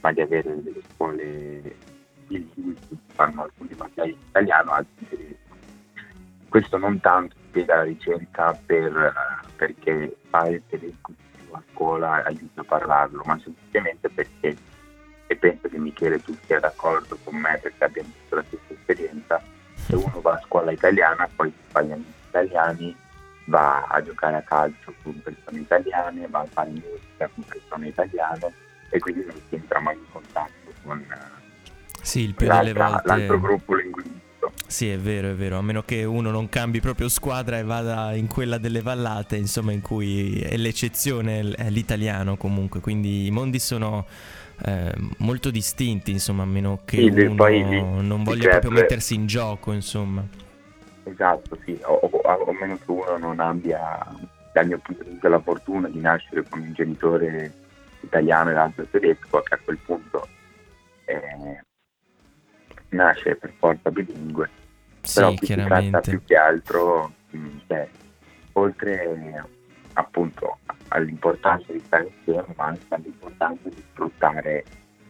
ma 0.00 0.12
di 0.12 0.20
avere 0.20 0.62
delle 0.62 0.80
scuole 0.92 1.76
bilingui 2.26 2.74
che 2.74 2.96
fanno 3.14 3.42
alcuni 3.42 3.74
materiali 3.76 4.12
in 4.12 4.18
italiano, 4.28 4.70
altri 4.70 4.92
in 4.98 5.08
tedesco. 5.08 5.56
Questo 6.48 6.78
non 6.78 7.00
tanto 7.00 7.34
spiega 7.48 7.76
la 7.76 7.82
ricerca 7.82 8.56
per, 8.64 9.12
perché 9.56 10.16
fare 10.28 10.50
il 10.52 10.62
tedesco 10.68 11.12
a 11.50 11.62
scuola 11.72 12.22
aiuta 12.24 12.60
a 12.60 12.64
parlarlo, 12.64 13.22
ma 13.24 13.38
semplicemente 13.42 14.08
perché, 14.08 14.56
e 15.26 15.36
penso 15.36 15.68
che 15.68 15.78
Michele 15.78 16.22
tu 16.22 16.36
sia 16.46 16.60
d'accordo 16.60 17.18
con 17.24 17.34
me 17.34 17.58
perché 17.60 17.82
abbiamo 17.82 18.10
visto 18.12 18.36
la 18.36 18.44
stessa 18.44 18.72
esperienza, 18.72 19.42
se 19.74 19.96
uno 19.96 20.20
va 20.20 20.34
a 20.34 20.42
scuola 20.44 20.70
italiana 20.70 21.28
poi 21.34 21.50
si 21.50 21.70
fa 21.70 21.82
gli 21.82 21.90
amici 21.90 22.12
italiani 22.28 22.96
va 23.44 23.86
a 23.86 24.02
giocare 24.02 24.36
a 24.36 24.42
calcio 24.42 24.94
con 25.02 25.20
persone 25.22 25.60
italiane, 25.60 26.26
va 26.28 26.40
a 26.40 26.46
fare 26.46 26.70
musica 26.70 27.30
con 27.34 27.44
persone 27.44 27.88
italiane 27.88 28.52
e 28.90 28.98
quindi 28.98 29.24
non 29.26 29.36
si 29.48 29.54
entra 29.56 29.80
mai 29.80 29.96
in 29.96 30.04
contatto 30.10 30.72
con 30.82 31.04
sì, 32.04 32.20
il 32.20 32.34
più 32.34 32.46
delle 32.46 32.74
volte... 32.74 33.08
l'altro 33.08 33.40
gruppo 33.40 33.74
linguistico. 33.74 34.52
Sì, 34.66 34.90
è 34.90 34.98
vero, 34.98 35.30
è 35.30 35.34
vero, 35.34 35.56
a 35.56 35.62
meno 35.62 35.82
che 35.82 36.04
uno 36.04 36.30
non 36.30 36.50
cambi 36.50 36.80
proprio 36.80 37.08
squadra 37.08 37.58
e 37.58 37.64
vada 37.64 38.14
in 38.14 38.26
quella 38.26 38.58
delle 38.58 38.82
vallate, 38.82 39.36
insomma, 39.36 39.72
in 39.72 39.80
cui 39.80 40.38
è 40.40 40.56
l'eccezione 40.58 41.50
è 41.52 41.70
l'italiano 41.70 42.36
comunque, 42.36 42.80
quindi 42.80 43.26
i 43.26 43.30
mondi 43.30 43.58
sono 43.58 44.04
eh, 44.66 44.92
molto 45.18 45.50
distinti, 45.50 46.10
insomma, 46.10 46.42
a 46.42 46.46
meno 46.46 46.80
che 46.84 46.98
sì, 46.98 47.08
uno 47.08 48.02
non 48.02 48.22
voglia 48.22 48.50
proprio 48.50 48.70
mettersi 48.70 49.14
in 49.14 49.26
gioco, 49.26 49.72
insomma. 49.72 50.22
Esatto, 51.04 51.58
sì, 51.64 51.78
o, 51.84 51.92
o, 51.92 52.08
o 52.08 52.52
meno 52.52 52.76
che 52.76 52.90
uno 52.90 53.16
non 53.18 53.38
abbia, 53.38 54.04
dal 54.52 54.66
mio 54.66 54.78
punto 54.78 55.02
di 55.02 55.10
vista, 55.10 55.28
la 55.28 55.40
fortuna 55.40 55.88
di 55.88 56.00
nascere 56.00 56.44
con 56.48 56.60
un 56.60 56.72
genitore 56.72 57.52
italiano 58.00 58.50
e 58.50 58.54
l'altro 58.54 58.84
tedesco, 58.84 59.42
che 59.42 59.54
a 59.54 59.58
quel 59.62 59.78
punto 59.78 60.26
eh, 61.04 61.60
nasce 62.90 63.36
per 63.36 63.52
forza 63.58 63.90
bilingue. 63.90 64.48
Sì, 65.02 65.14
Però 65.20 65.34
qui 65.34 65.46
si 65.46 65.54
tratta 65.54 66.00
più 66.00 66.24
che 66.24 66.36
altro, 66.36 67.12
mm, 67.36 67.58
cioè, 67.66 67.88
oltre 68.52 69.44
appunto 69.92 70.58
all'importanza 70.88 71.70
di 71.70 71.82
stare 71.84 72.10
insieme, 72.16 72.54
ma 72.56 72.66
anche 72.66 72.86
all'importanza 72.88 73.68
di 73.68 73.84
sfruttare 73.90 74.64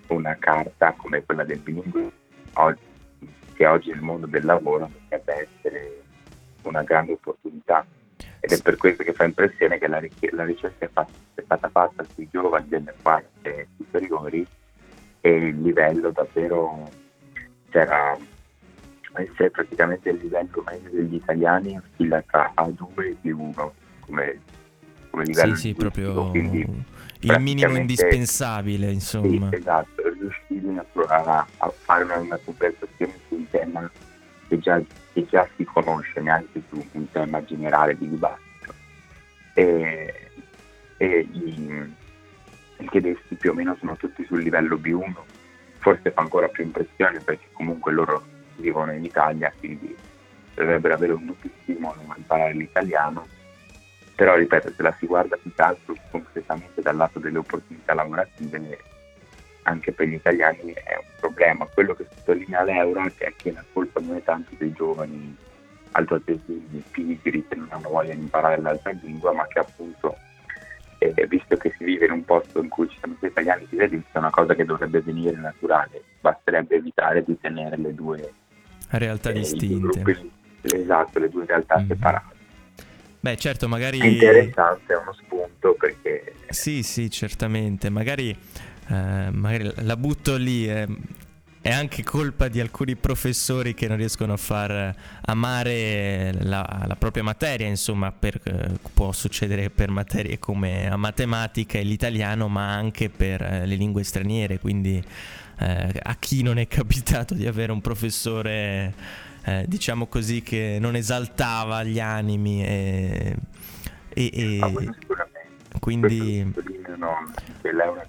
una 0.09 0.37
carta 0.39 0.93
come 0.97 1.25
quella 1.25 1.45
del 1.45 1.61
bilingue 1.61 2.11
oggi 2.55 2.94
che 3.54 3.66
oggi 3.66 3.90
nel 3.90 4.00
mondo 4.00 4.26
del 4.26 4.44
lavoro 4.44 4.90
potrebbe 4.92 5.49
essere 5.49 6.02
una 6.62 6.82
grande 6.82 7.12
opportunità. 7.12 7.87
Ed 8.40 8.52
è 8.52 8.61
per 8.61 8.76
questo 8.76 9.02
che 9.02 9.12
fa 9.12 9.25
impressione 9.25 9.78
che 9.78 9.88
la, 9.88 10.02
la 10.32 10.44
ricerca 10.44 10.84
è, 10.84 10.90
fatta, 10.92 11.12
è, 11.34 11.42
stata 11.42 11.68
fatta 11.70 12.04
sui 12.12 12.28
giovani 12.30 12.68
delle 12.68 12.94
quarte 13.00 13.68
superiori 13.76 14.46
e 15.20 15.30
il 15.30 15.62
livello 15.62 16.11
davvero 16.11 16.90
c'era 17.70 18.16
essere 19.14 19.50
praticamente 19.50 20.11
il 20.11 20.18
livello 20.20 20.64
medio 20.66 20.90
degli 20.90 21.14
italiani 21.14 21.78
oscilla 21.78 22.23
tra 22.26 22.52
A2 22.56 23.02
e 23.02 23.16
B1 23.23 23.70
come, 24.00 24.40
come 25.11 25.25
livello. 25.25 25.54
Sì, 25.54 25.61
sì, 25.61 25.75
proprio 25.75 26.30
il 26.34 27.40
minimo 27.40 27.76
indispensabile, 27.76 28.90
insomma. 28.90 29.49
Sì, 29.49 29.56
esatto, 29.56 30.02
riuscire 30.25 30.87
a, 31.09 31.47
a, 31.59 31.69
fare 31.71 32.04
una, 32.04 32.19
una 32.19 32.38
conversazione 32.43 33.14
su 33.28 33.35
un 33.35 33.49
tema 33.50 33.90
che 34.49 34.59
già, 34.59 34.81
che 35.12 35.26
già, 35.26 35.49
si 35.57 35.64
conosce, 35.64 36.21
neanche 36.21 36.62
su 36.69 36.85
un 36.93 37.11
tema 37.11 37.45
generale 37.45 37.97
di 37.97 38.09
dibattito. 38.09 38.75
E, 39.54 40.31
e 40.97 41.28
i, 41.31 41.95
i 42.78 42.88
tedeschi 42.90 43.35
più 43.37 43.50
o 43.50 43.54
meno 43.54 43.76
sono 43.78 43.97
tutti 43.97 44.25
sul 44.25 44.43
livello 44.43 44.76
B1, 44.76 45.14
forse 45.78 46.11
fa 46.11 46.21
ancora 46.21 46.49
più 46.49 46.64
impressione 46.64 47.21
perché 47.21 47.47
comunque 47.52 47.93
loro 47.93 48.25
vivono 48.57 48.93
in 48.93 49.04
Italia, 49.04 49.52
quindi 49.59 49.97
dovrebbero 50.54 50.95
avere 50.95 51.12
un 51.12 51.26
doppio 51.26 51.50
stimolo 51.62 52.00
a 52.07 52.14
imparare 52.16 52.54
l'italiano 52.54 53.26
però 54.14 54.37
ripeto 54.37 54.73
se 54.76 54.83
la 54.83 54.95
si 54.99 55.07
guarda 55.07 55.37
più 55.37 55.52
che 55.52 55.62
altro 55.62 55.95
concretamente 56.11 56.81
dal 56.81 56.97
lato 56.97 57.19
delle 57.19 57.38
opportunità 57.38 57.95
lavorative 57.95 58.59
anche 59.64 59.92
per 59.92 60.06
gli 60.06 60.14
italiani 60.14 60.73
è 60.73 60.97
un 60.97 61.12
problema 61.21 61.66
quello 61.66 61.94
che 61.94 62.06
sottolinea 62.14 62.62
l'Euro 62.64 63.04
è 63.18 63.33
che 63.37 63.52
la 63.52 63.64
colpa 63.73 64.00
non 64.00 64.16
è 64.16 64.23
tanto 64.23 64.50
dei 64.56 64.73
giovani 64.73 65.37
altoatesini 65.94 66.83
pigri 66.90 67.44
che 67.47 67.54
non 67.54 67.68
hanno 67.71 67.88
voglia 67.88 68.14
di 68.14 68.21
imparare 68.21 68.61
l'altra 68.61 68.90
lingua, 69.02 69.33
ma 69.33 69.47
che 69.47 69.59
appunto, 69.61 70.16
eh, 70.99 71.12
visto 71.26 71.56
che 71.56 71.73
si 71.76 71.85
vive 71.85 72.06
in 72.06 72.12
un 72.12 72.25
posto 72.25 72.61
in 72.61 72.68
cui 72.68 72.88
ci 72.88 72.99
sono 73.00 73.16
sia 73.18 73.28
italiani 73.28 73.68
che 73.68 73.76
tedeschi, 73.76 74.04
è 74.12 74.18
una 74.18 74.30
cosa 74.30 74.54
che 74.54 74.64
dovrebbe 74.64 75.00
venire 75.00 75.37
naturale, 75.37 76.02
basterebbe 76.21 76.76
evitare 76.76 77.23
di 77.25 77.38
tenere 77.40 77.76
le 77.76 77.94
due 77.94 78.33
realtà 78.90 79.30
eh, 79.30 79.35
distinte. 79.35 80.02
Gruppi, 80.02 80.30
esatto, 80.62 81.18
le 81.18 81.28
due 81.28 81.44
realtà 81.47 81.78
mm-hmm. 81.78 81.88
separate. 81.88 82.33
Beh, 83.21 83.37
certo, 83.37 83.68
magari... 83.68 84.00
È 84.00 84.06
interessante, 84.06 84.92
è 84.92 84.97
uno 84.99 85.12
spunto 85.14 85.75
perché... 85.78 86.35
Sì, 86.49 86.83
sì, 86.83 87.09
certamente. 87.09 87.88
Magari, 87.88 88.37
eh, 88.88 89.31
magari 89.31 89.73
la 89.76 89.97
butto 89.97 90.37
lì. 90.37 90.69
Eh, 90.69 90.87
è 91.64 91.73
anche 91.73 92.03
colpa 92.03 92.49
di 92.49 92.61
alcuni 92.61 92.95
professori 92.95 93.73
che 93.73 93.88
non 93.88 93.97
riescono 93.97 94.35
a 94.35 94.37
far 94.37 94.95
amare 95.23 96.31
la, 96.43 96.85
la 96.87 96.95
propria 96.95 97.23
materia, 97.23 97.67
insomma, 97.67 98.12
per, 98.12 98.38
eh, 98.45 98.79
può 98.93 99.12
succedere 99.12 99.71
per 99.71 99.88
materie 99.88 100.38
come 100.38 100.87
la 100.91 100.99
matematica 100.99 101.79
e 101.79 101.83
l'italiano, 101.83 102.49
ma 102.49 102.75
anche 102.75 103.09
per 103.09 103.41
eh, 103.41 103.64
le 103.64 103.76
lingue 103.76 104.05
straniere, 104.05 104.59
quindi 104.59 105.03
eh, 105.59 106.00
a 106.03 106.17
chi 106.17 106.43
non 106.43 106.59
è 106.59 106.69
capitato 106.69 107.33
di 107.33 107.47
avere 107.47 107.73
un 107.73 107.81
professore, 107.81 108.93
eh, 109.45 109.64
diciamo 109.67 110.07
così, 110.07 110.43
che 110.43 110.76
non 110.79 110.97
esaltava 110.97 111.83
gli 111.83 111.99
animi 111.99 112.62
e... 112.62 113.37
e, 114.11 114.31
e 114.35 114.59
ah, 114.61 115.79
quindi... 115.79 116.53
No, 116.99 117.25
che 117.62 117.73
lei 117.73 117.87
è 117.87 117.91
una 117.91 118.07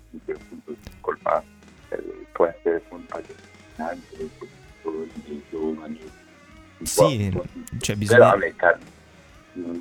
può 2.35 2.45
essere 2.45 2.83
colpa 2.89 3.21
dei 3.21 4.31
dei 5.23 5.41
giovani. 5.49 5.99
Sì, 6.81 7.31
cioè 7.79 7.95
bisogna... 7.95 8.35
Però 8.35 8.77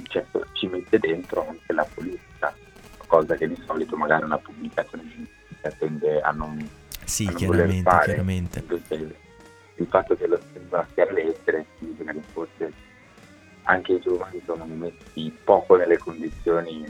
cioè, 0.05 0.25
ci 0.53 0.69
mette 0.69 1.01
dentro 1.01 1.49
anche 1.49 1.73
la 1.73 1.85
politica, 1.93 2.55
cosa 3.09 3.35
che 3.35 3.49
di 3.49 3.61
solito 3.67 3.97
magari 3.97 4.23
una 4.23 4.39
pubblicazione 4.39 5.03
tende 5.79 6.21
a 6.21 6.31
non, 6.31 6.69
sì, 7.05 7.25
a 7.27 7.31
non 7.31 7.37
chiaramente, 7.37 7.83
fare. 7.83 8.05
chiaramente. 8.05 8.59
Invece, 8.61 9.17
il 9.75 9.87
fatto 9.89 10.15
che 10.15 10.27
lo 10.29 10.41
sembra 10.53 10.87
sia 10.95 11.11
lettere 11.11 11.67
significa 11.79 12.13
che 12.13 12.23
forse 12.33 12.73
anche 13.65 13.95
i 13.95 14.01
giovani 14.01 14.41
sono 14.45 14.65
messi 14.67 15.37
poco 15.43 15.75
nelle 15.75 15.99
condizioni 15.99 16.87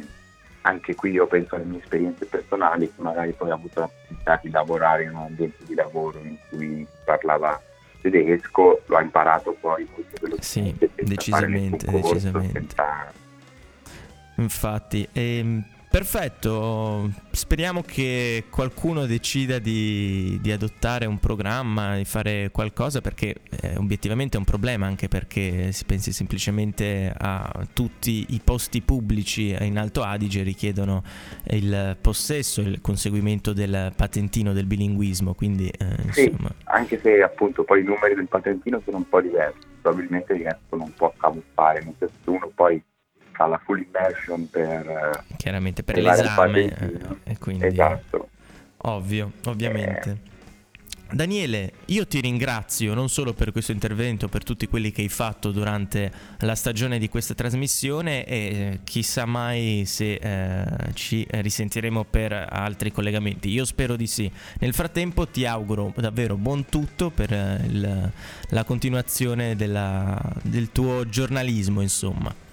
anche 0.67 0.95
qui 0.95 1.11
io 1.11 1.27
penso 1.27 1.55
alle 1.55 1.65
mie 1.65 1.81
esperienze 1.81 2.25
personali, 2.27 2.91
magari 2.97 3.33
poi 3.33 3.51
ho 3.51 3.55
avuto 3.55 3.81
la 3.81 3.87
possibilità 3.89 4.41
di 4.43 4.51
lavorare 4.51 5.05
in 5.05 5.11
un 5.11 5.23
ambiente 5.23 5.65
di 5.65 5.75
lavoro 5.75 6.19
in 6.19 6.37
cui 6.49 6.87
parlava 7.05 7.61
tedesco, 8.01 8.83
l'ho 8.87 9.01
imparato 9.01 9.57
poi 9.61 9.87
molto 9.91 10.17
velocemente. 10.21 10.91
Sì, 10.97 11.05
decisamente, 11.05 11.91
decisamente. 11.91 12.61
Senza... 12.61 13.13
Infatti, 14.37 15.09
ehm, 15.13 15.65
Perfetto, 15.95 17.09
speriamo 17.55 17.83
che 17.83 18.47
qualcuno 18.51 19.07
decida 19.07 19.61
di, 19.61 20.41
di, 20.43 20.51
adottare 20.51 21.07
un 21.07 21.21
programma, 21.21 21.95
di 21.95 22.05
fare 22.05 22.51
qualcosa 22.51 23.01
perché 23.01 23.37
eh, 23.61 23.77
obiettivamente 23.77 24.37
è 24.37 24.41
un 24.41 24.45
problema 24.45 24.87
anche 24.87 25.07
perché 25.07 25.71
si 25.71 25.85
pensi 25.85 26.13
semplicemente 26.13 27.15
a 27.17 27.65
tutti 27.73 28.27
i 28.31 28.41
posti 28.43 28.83
pubblici 28.83 29.57
in 29.61 29.79
Alto 29.79 30.03
Adige 30.03 30.43
richiedono 30.43 31.05
il 31.51 31.97
possesso 32.01 32.61
il 32.61 32.81
conseguimento 32.81 33.53
del 33.53 33.93
patentino 33.95 34.53
del 34.53 34.67
bilinguismo, 34.67 35.35
quindi 35.35 35.69
eh, 35.69 36.11
sì, 36.11 36.37
anche 36.65 36.99
se 36.99 37.23
appunto 37.23 37.63
poi 37.63 37.83
i 37.83 37.85
numeri 37.85 38.17
del 38.17 38.27
patentino 38.27 38.83
sono 38.85 38.97
un 38.97 39.09
po' 39.09 39.21
diversi, 39.21 39.61
probabilmente 39.81 40.33
riescono 40.35 40.83
un 40.83 40.95
po' 40.95 41.07
a 41.07 41.13
camuffare, 41.17 41.85
nel 41.85 41.95
senso 42.01 42.33
uno 42.33 42.51
poi 42.53 42.83
fa 43.35 43.47
la 43.47 43.59
full 43.59 43.81
immersion 43.81 44.49
per 44.49 44.89
eh, 44.89 45.37
chiaramente 45.37 45.83
per 45.83 45.99
l'esame 45.99 46.65
eh, 46.65 47.33
e 47.33 47.39
quindi 47.39 47.67
esatto 47.67 48.29
ovvio 48.79 49.33
ovviamente 49.45 50.11
eh. 50.11 50.33
Daniele, 51.15 51.75
io 51.87 52.09
ti 52.09 52.21
ringrazio 52.21 52.93
non 52.93 53.09
solo 53.09 53.35
per 53.35 53.53
questo 53.53 53.71
intervento, 53.71 54.27
per 54.27 54.43
tutti 54.43 54.67
quelli 54.67 54.91
che 54.91 55.03
hai 55.03 55.09
fatto 55.09 55.53
durante 55.53 56.11
la 56.39 56.57
stagione 56.57 56.99
di 56.99 57.09
questa 57.09 57.35
trasmissione 57.35 58.25
e 58.25 58.37
eh, 58.37 58.81
chissà 58.83 59.25
mai 59.25 59.85
se 59.87 60.15
eh, 60.15 60.93
ci 60.95 61.25
risentiremo 61.29 62.05
per 62.05 62.33
altri 62.33 62.91
collegamenti. 62.91 63.49
Io 63.51 63.65
spero 63.65 63.95
di 63.95 64.09
sì. 64.09 64.29
Nel 64.59 64.75
frattempo 64.75 65.29
ti 65.29 65.47
auguro 65.47 65.93
davvero 65.95 66.37
buon 66.37 66.65
tutto 66.65 67.11
per 67.11 67.31
il, 67.31 68.11
la 68.49 68.65
continuazione 68.65 69.55
della, 69.55 70.21
del 70.43 70.73
tuo 70.73 71.09
giornalismo, 71.09 71.81
insomma. 71.81 72.44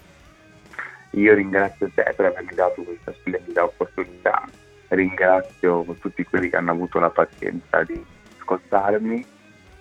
Io 1.11 1.33
ringrazio 1.33 1.89
te 1.93 2.13
per 2.15 2.25
avermi 2.25 2.53
dato 2.53 2.83
questa 2.83 3.13
splendida 3.13 3.63
opportunità, 3.63 4.47
ringrazio 4.89 5.85
tutti 5.99 6.23
quelli 6.23 6.49
che 6.49 6.55
hanno 6.55 6.71
avuto 6.71 6.99
la 6.99 7.09
pazienza 7.09 7.83
di 7.83 8.01
ascoltarmi 8.39 9.25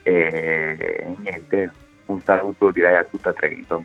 e 0.03 1.15
niente, 1.19 1.73
un 2.07 2.21
saluto 2.23 2.71
direi 2.71 2.97
a 2.97 3.05
tutta 3.05 3.33
Trento. 3.33 3.85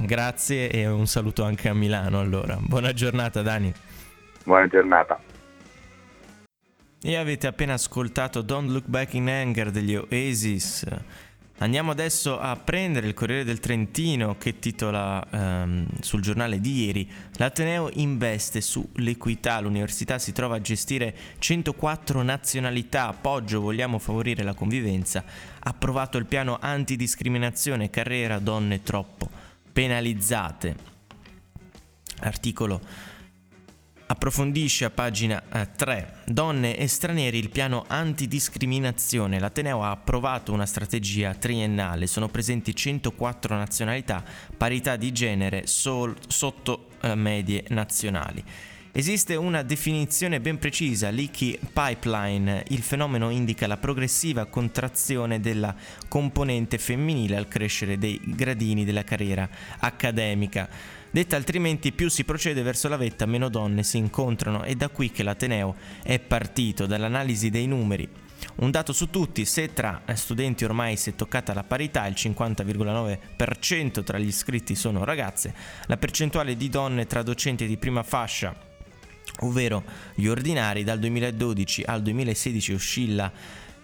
Grazie 0.00 0.70
e 0.70 0.86
un 0.86 1.06
saluto 1.06 1.44
anche 1.44 1.68
a 1.68 1.74
Milano 1.74 2.20
allora. 2.20 2.58
Buona 2.60 2.92
giornata 2.92 3.42
Dani. 3.42 3.72
Buona 4.44 4.66
giornata. 4.66 5.20
E 7.04 7.16
avete 7.16 7.46
appena 7.46 7.72
ascoltato 7.72 8.42
Don't 8.42 8.70
Look 8.70 8.86
Back 8.86 9.14
in 9.14 9.28
Anger 9.28 9.70
degli 9.70 9.94
Oasis. 9.94 10.86
Andiamo 11.62 11.92
adesso 11.92 12.40
a 12.40 12.56
prendere 12.56 13.06
il 13.06 13.14
Corriere 13.14 13.44
del 13.44 13.60
Trentino 13.60 14.36
che 14.36 14.58
titola 14.58 15.24
ehm, 15.30 15.86
sul 16.00 16.20
giornale 16.20 16.58
di 16.58 16.86
ieri 16.86 17.08
L'Ateneo 17.34 17.88
investe 17.92 18.60
sull'equità, 18.60 19.60
l'università 19.60 20.18
si 20.18 20.32
trova 20.32 20.56
a 20.56 20.60
gestire 20.60 21.14
104 21.38 22.20
nazionalità, 22.22 23.06
appoggio, 23.06 23.60
vogliamo 23.60 24.00
favorire 24.00 24.42
la 24.42 24.54
convivenza, 24.54 25.22
approvato 25.60 26.18
il 26.18 26.26
piano 26.26 26.58
antidiscriminazione, 26.60 27.90
carriera 27.90 28.40
donne 28.40 28.82
troppo 28.82 29.30
penalizzate. 29.72 30.74
Articolo 32.22 32.80
Approfondisce 34.06 34.84
a 34.84 34.90
pagina 34.90 35.42
3. 35.76 35.96
Eh, 36.26 36.32
Donne 36.32 36.76
e 36.76 36.86
stranieri, 36.86 37.38
il 37.38 37.50
piano 37.50 37.84
antidiscriminazione. 37.86 39.38
L'Ateneo 39.38 39.82
ha 39.82 39.90
approvato 39.90 40.52
una 40.52 40.66
strategia 40.66 41.34
triennale. 41.34 42.06
Sono 42.06 42.28
presenti 42.28 42.74
104 42.74 43.56
nazionalità, 43.56 44.22
parità 44.56 44.96
di 44.96 45.12
genere 45.12 45.66
sol- 45.66 46.16
sotto 46.28 46.88
eh, 47.00 47.14
medie 47.14 47.64
nazionali. 47.68 48.44
Esiste 48.94 49.36
una 49.36 49.62
definizione 49.62 50.38
ben 50.38 50.58
precisa, 50.58 51.08
leaky 51.08 51.58
pipeline. 51.72 52.62
Il 52.68 52.82
fenomeno 52.82 53.30
indica 53.30 53.66
la 53.66 53.78
progressiva 53.78 54.44
contrazione 54.44 55.40
della 55.40 55.74
componente 56.08 56.76
femminile 56.76 57.36
al 57.38 57.48
crescere 57.48 57.96
dei 57.96 58.20
gradini 58.22 58.84
della 58.84 59.02
carriera 59.02 59.48
accademica. 59.78 60.68
Detta 61.12 61.36
altrimenti 61.36 61.92
più 61.92 62.08
si 62.08 62.24
procede 62.24 62.62
verso 62.62 62.88
la 62.88 62.96
vetta 62.96 63.26
meno 63.26 63.50
donne 63.50 63.82
si 63.82 63.98
incontrano 63.98 64.64
e 64.64 64.76
da 64.76 64.88
qui 64.88 65.10
che 65.10 65.22
l'Ateneo 65.22 65.76
è 66.02 66.18
partito 66.18 66.86
dall'analisi 66.86 67.50
dei 67.50 67.66
numeri. 67.66 68.08
Un 68.56 68.70
dato 68.70 68.94
su 68.94 69.10
tutti, 69.10 69.44
se 69.44 69.74
tra 69.74 70.00
studenti 70.14 70.64
ormai 70.64 70.96
si 70.96 71.10
è 71.10 71.14
toccata 71.14 71.52
la 71.52 71.64
parità, 71.64 72.06
il 72.06 72.14
50,9% 72.16 74.02
tra 74.02 74.18
gli 74.18 74.26
iscritti 74.26 74.74
sono 74.74 75.04
ragazze, 75.04 75.54
la 75.84 75.98
percentuale 75.98 76.56
di 76.56 76.70
donne 76.70 77.06
tra 77.06 77.22
docenti 77.22 77.66
di 77.66 77.76
prima 77.76 78.02
fascia 78.02 78.70
ovvero 79.40 79.82
gli 80.14 80.26
ordinari 80.26 80.84
dal 80.84 80.98
2012 80.98 81.82
al 81.84 82.02
2016 82.02 82.72
oscilla 82.72 83.32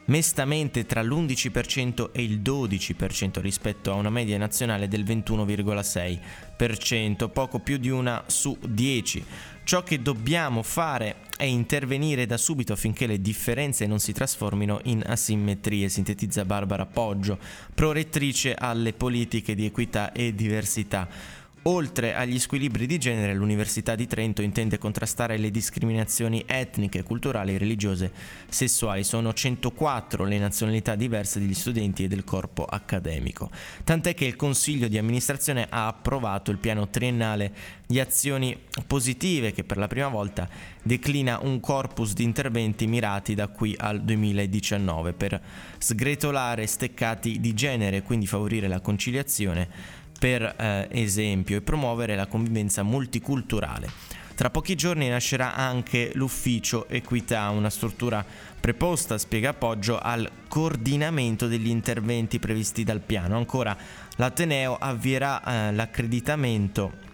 mestamente 0.09 0.85
tra 0.87 1.03
l'11% 1.03 2.11
e 2.13 2.23
il 2.23 2.41
12% 2.41 3.41
rispetto 3.41 3.91
a 3.91 3.95
una 3.95 4.11
media 4.11 4.37
nazionale 4.37 4.89
del 4.89 5.05
21,6%, 5.05 7.31
poco 7.31 7.61
più 7.61 7.79
di 7.79 7.89
una 7.91 8.25
su 8.27 8.59
10. 8.61 9.25
Ciò 9.65 9.83
che 9.83 10.01
dobbiamo 10.01 10.63
fare 10.63 11.17
è 11.37 11.45
intervenire 11.45 12.25
da 12.25 12.39
subito 12.39 12.73
affinché 12.73 13.07
le 13.07 13.21
differenze 13.21 13.87
non 13.87 13.99
si 13.99 14.13
trasformino 14.13 14.81
in 14.85 15.03
asimmetrie, 15.05 15.91
sintetizza 15.91 16.47
Barbara 16.47 16.87
Poggio, 16.87 17.39
prorettrice 17.75 18.55
alle 18.55 18.95
politiche 18.95 19.55
di 19.55 19.67
equità 19.67 20.13
e 20.13 20.35
diversità. 20.35 21.37
Oltre 21.63 22.15
agli 22.15 22.39
squilibri 22.39 22.87
di 22.87 22.99
genere, 22.99 23.35
l'Università 23.35 23.95
di 23.95 24.07
Trento 24.07 24.43
intende 24.43 24.79
contrastare 24.79 25.37
le 25.37 25.51
discriminazioni 25.51 26.45
etniche, 26.47 27.03
culturali, 27.03 27.59
religiose, 27.59 28.13
sessuali. 28.49 29.03
Sono 29.03 29.33
104 29.35 30.25
le 30.25 30.39
nazionalità 30.39 30.95
diverse 30.95 31.41
degli 31.41 31.55
studenti 31.55 32.05
e 32.05 32.09
del 32.09 32.25
corpo 32.25 32.65
accademico. 32.65 33.51
Tant'è 33.85 34.15
che 34.15 34.25
il 34.25 34.37
Consiglio 34.37 34.89
di 34.89 34.99
amministrazione 34.99 35.67
ha 35.69 35.89
approvato 35.89 36.51
il 36.51 36.59
piano 36.59 36.89
triennale 36.89 37.53
di 37.87 37.99
azioni 37.99 38.57
positive 38.87 39.53
che 39.53 39.65
per 39.65 39.79
la 39.79 39.89
prima 39.89 40.09
volta 40.09 40.49
declina 40.83 41.41
un 41.43 41.59
corpus 41.61 42.13
di 42.13 42.23
interventi 42.23 42.87
mirati 42.87 43.35
da 43.35 43.49
qui 43.49 43.75
al 43.77 44.03
2019 44.03 45.13
per 45.13 45.41
sgretolare 45.79 46.67
steccati 46.67 47.41
di 47.41 47.53
genere 47.55 47.99
e 47.99 48.03
quindi 48.03 48.27
favorire 48.27 48.69
la 48.69 48.81
conciliazione 48.81 50.07
per 50.19 50.43
eh, 50.43 50.89
esempio 50.91 51.57
e 51.57 51.63
promuovere 51.63 52.17
la 52.17 52.27
convivenza 52.27 52.83
multiculturale. 52.83 54.17
Tra 54.35 54.51
pochi 54.51 54.77
giorni 54.77 55.09
nascerà 55.09 55.55
anche 55.55 56.13
l'ufficio 56.15 56.89
Equità, 56.89 57.49
una 57.51 57.71
struttura 57.71 58.25
preposta, 58.61 59.19
spiega 59.19 59.51
Appoggio, 59.51 59.99
al 59.99 60.31
coordinamento 60.49 61.49
degli 61.49 61.69
interventi 61.69 62.39
previsti 62.39 62.85
dal 62.85 63.01
piano. 63.01 63.37
Ancora, 63.37 63.77
l'Ateneo 64.17 64.77
avvierà 64.77 65.43
eh, 65.43 65.73
l'accreditamento 65.73 67.07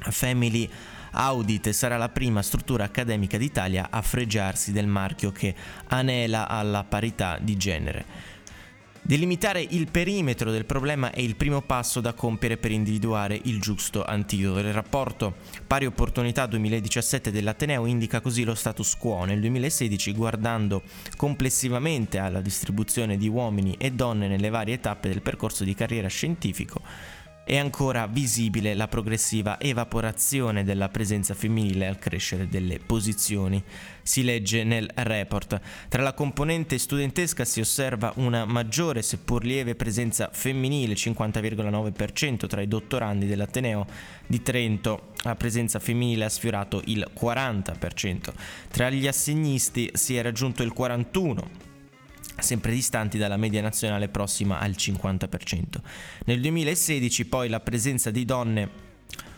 Family 0.00 0.68
Audit 1.12 1.70
sarà 1.70 1.96
la 1.96 2.08
prima 2.08 2.40
struttura 2.40 2.84
accademica 2.84 3.36
d'Italia 3.36 3.88
a 3.90 4.00
fregiarsi 4.00 4.72
del 4.72 4.86
marchio 4.86 5.32
che 5.32 5.54
anela 5.88 6.48
alla 6.48 6.84
parità 6.84 7.38
di 7.40 7.56
genere. 7.56 8.04
Delimitare 9.10 9.66
il 9.70 9.90
perimetro 9.90 10.52
del 10.52 10.64
problema 10.64 11.10
è 11.10 11.18
il 11.18 11.34
primo 11.34 11.62
passo 11.62 12.00
da 12.00 12.12
compiere 12.12 12.58
per 12.58 12.70
individuare 12.70 13.40
il 13.42 13.60
giusto 13.60 14.04
antidoto. 14.04 14.60
Il 14.60 14.72
rapporto 14.72 15.34
Pari 15.66 15.84
Opportunità 15.84 16.46
2017 16.46 17.32
dell'Ateneo 17.32 17.86
indica 17.86 18.20
così 18.20 18.44
lo 18.44 18.54
status 18.54 18.96
quo. 18.96 19.24
Nel 19.24 19.40
2016, 19.40 20.12
guardando 20.12 20.84
complessivamente 21.16 22.18
alla 22.18 22.40
distribuzione 22.40 23.16
di 23.16 23.26
uomini 23.26 23.74
e 23.78 23.90
donne 23.90 24.28
nelle 24.28 24.48
varie 24.48 24.78
tappe 24.78 25.08
del 25.08 25.22
percorso 25.22 25.64
di 25.64 25.74
carriera 25.74 26.06
scientifico, 26.06 26.80
è 27.50 27.56
ancora 27.56 28.06
visibile 28.06 28.74
la 28.74 28.86
progressiva 28.86 29.58
evaporazione 29.58 30.62
della 30.62 30.88
presenza 30.88 31.34
femminile 31.34 31.88
al 31.88 31.98
crescere 31.98 32.46
delle 32.46 32.78
posizioni. 32.78 33.60
Si 34.04 34.22
legge 34.22 34.62
nel 34.62 34.88
report. 34.94 35.60
Tra 35.88 36.00
la 36.00 36.14
componente 36.14 36.78
studentesca 36.78 37.44
si 37.44 37.58
osserva 37.58 38.12
una 38.18 38.44
maggiore, 38.44 39.02
seppur 39.02 39.44
lieve, 39.44 39.74
presenza 39.74 40.30
femminile, 40.32 40.94
50,9% 40.94 42.46
tra 42.46 42.60
i 42.60 42.68
dottorandi 42.68 43.26
dell'Ateneo 43.26 43.84
di 44.28 44.40
Trento. 44.42 45.08
La 45.24 45.34
presenza 45.34 45.80
femminile 45.80 46.26
ha 46.26 46.28
sfiorato 46.28 46.80
il 46.84 47.04
40%. 47.12 48.32
Tra 48.70 48.90
gli 48.90 49.08
assegnisti 49.08 49.90
si 49.94 50.14
è 50.16 50.22
raggiunto 50.22 50.62
il 50.62 50.72
41% 50.72 51.69
sempre 52.40 52.72
distanti 52.72 53.18
dalla 53.18 53.36
media 53.36 53.60
nazionale 53.60 54.08
prossima 54.08 54.58
al 54.58 54.72
50%. 54.72 55.64
Nel 56.26 56.40
2016 56.40 57.26
poi 57.26 57.48
la 57.48 57.60
presenza 57.60 58.10
di 58.10 58.24
donne 58.24 58.88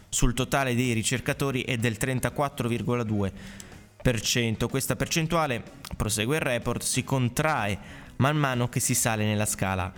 sul 0.08 0.32
totale 0.34 0.74
dei 0.74 0.92
ricercatori 0.92 1.62
è 1.62 1.76
del 1.76 1.96
34,2%. 1.98 4.68
Questa 4.68 4.96
percentuale, 4.96 5.62
prosegue 5.96 6.36
il 6.36 6.42
report, 6.42 6.82
si 6.82 7.04
contrae 7.04 8.00
man 8.16 8.36
mano 8.36 8.68
che 8.68 8.80
si 8.80 8.94
sale 8.94 9.24
nella 9.24 9.46
scala 9.46 9.92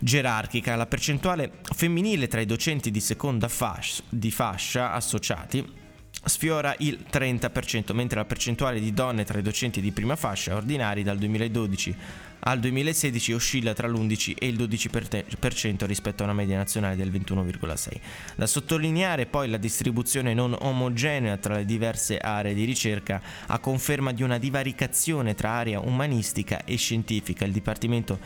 gerarchica. 0.00 0.76
La 0.76 0.86
percentuale 0.86 1.58
femminile 1.62 2.28
tra 2.28 2.40
i 2.40 2.46
docenti 2.46 2.90
di 2.90 3.00
seconda 3.00 3.48
fascia, 3.48 4.02
di 4.08 4.30
fascia 4.30 4.92
associati 4.92 5.84
sfiora 6.26 6.74
il 6.78 7.04
30%, 7.10 7.94
mentre 7.94 8.18
la 8.18 8.24
percentuale 8.24 8.80
di 8.80 8.92
donne 8.92 9.24
tra 9.24 9.38
i 9.38 9.42
docenti 9.42 9.80
di 9.80 9.92
prima 9.92 10.16
fascia 10.16 10.54
ordinari 10.54 11.02
dal 11.02 11.18
2012 11.18 11.96
al 12.40 12.60
2016 12.60 13.32
oscilla 13.32 13.74
tra 13.74 13.88
l'11 13.88 14.34
e 14.38 14.46
il 14.46 14.56
12% 14.56 15.84
rispetto 15.84 16.22
a 16.22 16.26
una 16.26 16.34
media 16.34 16.56
nazionale 16.56 16.94
del 16.94 17.10
21,6%. 17.10 18.00
Da 18.36 18.46
sottolineare 18.46 19.26
poi 19.26 19.48
la 19.48 19.56
distribuzione 19.56 20.32
non 20.32 20.56
omogenea 20.58 21.36
tra 21.38 21.56
le 21.56 21.64
diverse 21.64 22.18
aree 22.18 22.54
di 22.54 22.64
ricerca 22.64 23.20
a 23.46 23.58
conferma 23.58 24.12
di 24.12 24.22
una 24.22 24.38
divaricazione 24.38 25.34
tra 25.34 25.50
area 25.50 25.80
umanistica 25.80 26.64
e 26.64 26.76
scientifica. 26.76 27.44
Il 27.44 27.52
Dipartimento 27.52 28.18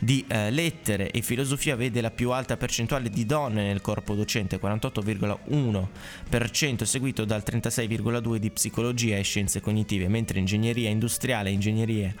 di 0.00 0.24
eh, 0.28 0.50
lettere 0.50 1.10
e 1.10 1.22
filosofia 1.22 1.76
vede 1.76 2.00
la 2.00 2.10
più 2.10 2.30
alta 2.30 2.56
percentuale 2.56 3.08
di 3.08 3.24
donne 3.24 3.66
nel 3.66 3.80
corpo 3.80 4.14
docente, 4.14 4.60
48,1%, 4.60 6.82
seguito 6.82 7.24
dal 7.24 7.42
36,2% 7.44 8.36
di 8.36 8.50
psicologia 8.50 9.16
e 9.16 9.22
scienze 9.22 9.60
cognitive, 9.60 10.08
mentre 10.08 10.38
ingegneria 10.38 10.90
industriale 10.90 11.48
e 11.48 11.52
ingegneria 11.52 12.14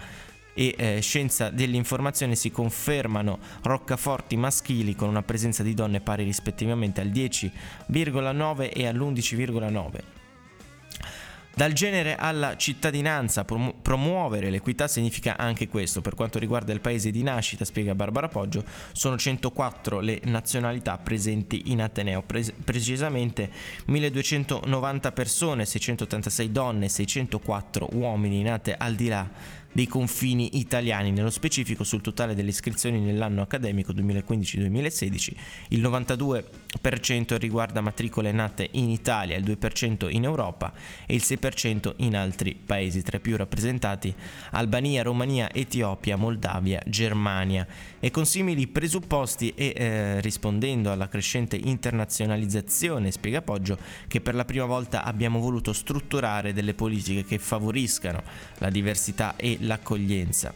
e 0.58 0.74
eh, 0.78 1.00
scienza 1.02 1.50
dell'informazione 1.50 2.34
si 2.34 2.50
confermano 2.50 3.38
roccaforti 3.62 4.36
maschili 4.36 4.94
con 4.94 5.10
una 5.10 5.22
presenza 5.22 5.62
di 5.62 5.74
donne 5.74 6.00
pari 6.00 6.24
rispettivamente 6.24 7.02
al 7.02 7.08
10,9 7.08 8.70
e 8.72 8.86
all'11,9. 8.86 10.25
Dal 11.56 11.72
genere 11.72 12.16
alla 12.16 12.54
cittadinanza, 12.58 13.46
promuovere 13.46 14.50
l'equità 14.50 14.86
significa 14.88 15.38
anche 15.38 15.68
questo. 15.68 16.02
Per 16.02 16.14
quanto 16.14 16.38
riguarda 16.38 16.74
il 16.74 16.82
paese 16.82 17.10
di 17.10 17.22
nascita, 17.22 17.64
spiega 17.64 17.94
Barbara 17.94 18.28
Poggio, 18.28 18.62
sono 18.92 19.16
104 19.16 20.00
le 20.00 20.20
nazionalità 20.24 20.98
presenti 20.98 21.70
in 21.72 21.80
Ateneo, 21.80 22.20
pre- 22.20 22.52
precisamente 22.62 23.50
1290 23.86 25.12
persone, 25.12 25.64
686 25.64 26.52
donne, 26.52 26.90
604 26.90 27.88
uomini 27.92 28.42
nate 28.42 28.74
al 28.76 28.94
di 28.94 29.08
là 29.08 29.26
dei 29.72 29.86
confini 29.86 30.58
italiani. 30.58 31.10
Nello 31.10 31.30
specifico, 31.30 31.84
sul 31.84 32.00
totale 32.00 32.34
delle 32.34 32.50
iscrizioni 32.50 33.00
nell'anno 33.00 33.42
accademico 33.42 33.92
2015-2016, 33.92 35.32
il 35.68 35.82
92% 35.82 37.36
riguarda 37.38 37.80
matricole 37.80 38.32
nate 38.32 38.68
in 38.72 38.90
Italia, 38.90 39.36
il 39.36 39.44
2% 39.44 40.10
in 40.10 40.24
Europa 40.24 40.72
e 41.06 41.14
il 41.14 41.22
6% 41.24 41.94
in 41.96 42.16
altri 42.16 42.54
paesi, 42.54 43.02
tra 43.02 43.18
i 43.18 43.20
più 43.20 43.36
rappresentati 43.36 44.14
Albania, 44.50 45.02
Romania, 45.02 45.52
Etiopia, 45.52 46.16
Moldavia, 46.16 46.82
Germania. 46.86 47.66
E 48.06 48.12
con 48.12 48.24
simili 48.24 48.68
presupposti 48.68 49.52
e 49.56 49.72
eh, 49.74 50.20
rispondendo 50.20 50.92
alla 50.92 51.08
crescente 51.08 51.56
internazionalizzazione, 51.56 53.10
spiega 53.10 53.42
Poggio, 53.42 53.76
che 54.06 54.20
per 54.20 54.36
la 54.36 54.44
prima 54.44 54.64
volta 54.64 55.02
abbiamo 55.02 55.40
voluto 55.40 55.72
strutturare 55.72 56.52
delle 56.52 56.72
politiche 56.72 57.24
che 57.24 57.40
favoriscano 57.40 58.22
la 58.58 58.70
diversità 58.70 59.34
e 59.34 59.56
l'accoglienza. 59.62 60.54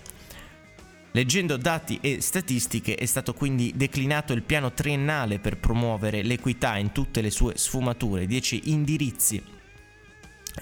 Leggendo 1.11 1.57
dati 1.57 1.99
e 2.01 2.21
statistiche 2.21 2.95
è 2.95 3.07
stato 3.07 3.35
quindi 3.35 3.73
declinato 3.75 4.33
il 4.33 4.43
piano 4.43 4.73
triennale 4.73 5.41
per 5.41 5.59
promuovere 5.59 6.23
l'equità 6.23 6.77
in 6.77 6.93
tutte 6.93 7.21
le 7.21 7.31
sue 7.31 7.55
sfumature, 7.57 8.27
10 8.27 8.71
indirizzi 8.71 9.43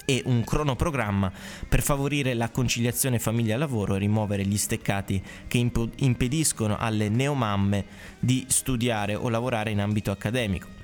e 0.05 0.21
un 0.25 0.43
cronoprogramma 0.43 1.31
per 1.67 1.81
favorire 1.81 2.33
la 2.33 2.49
conciliazione 2.49 3.19
famiglia-lavoro 3.19 3.95
e 3.95 3.99
rimuovere 3.99 4.45
gli 4.45 4.57
steccati 4.57 5.21
che 5.47 5.69
impediscono 5.95 6.77
alle 6.77 7.09
neomamme 7.09 7.85
di 8.19 8.45
studiare 8.47 9.15
o 9.15 9.29
lavorare 9.29 9.71
in 9.71 9.81
ambito 9.81 10.11
accademico. 10.11 10.77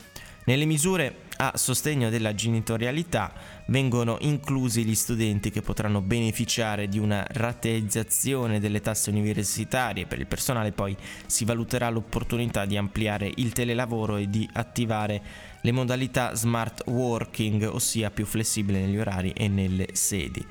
Nelle 0.46 0.66
misure 0.66 1.24
a 1.38 1.54
sostegno 1.56 2.10
della 2.10 2.36
genitorialità 2.36 3.34
vengono 3.68 4.18
inclusi 4.22 4.86
gli 4.86 4.94
studenti 4.94 5.50
che 5.50 5.62
potranno 5.62 6.02
beneficiare 6.02 6.88
di 6.88 7.00
una 7.00 7.26
rateizzazione 7.28 8.60
delle 8.60 8.80
tasse 8.80 9.10
universitarie. 9.10 10.06
Per 10.06 10.20
il 10.20 10.28
personale 10.28 10.72
poi 10.72 10.96
si 11.26 11.46
valuterà 11.46 11.90
l'opportunità 11.90 12.66
di 12.66 12.78
ampliare 12.78 13.30
il 13.38 13.54
telelavoro 13.54 14.18
e 14.18 14.30
di 14.30 14.48
attivare 14.54 15.22
le 15.66 15.72
modalità 15.72 16.36
smart 16.36 16.84
working, 16.86 17.64
ossia 17.64 18.12
più 18.12 18.28
flessibile 18.28 18.82
negli 18.82 19.00
orari 19.00 19.32
e 19.32 19.48
nelle 19.48 19.88
sedi. 19.94 20.46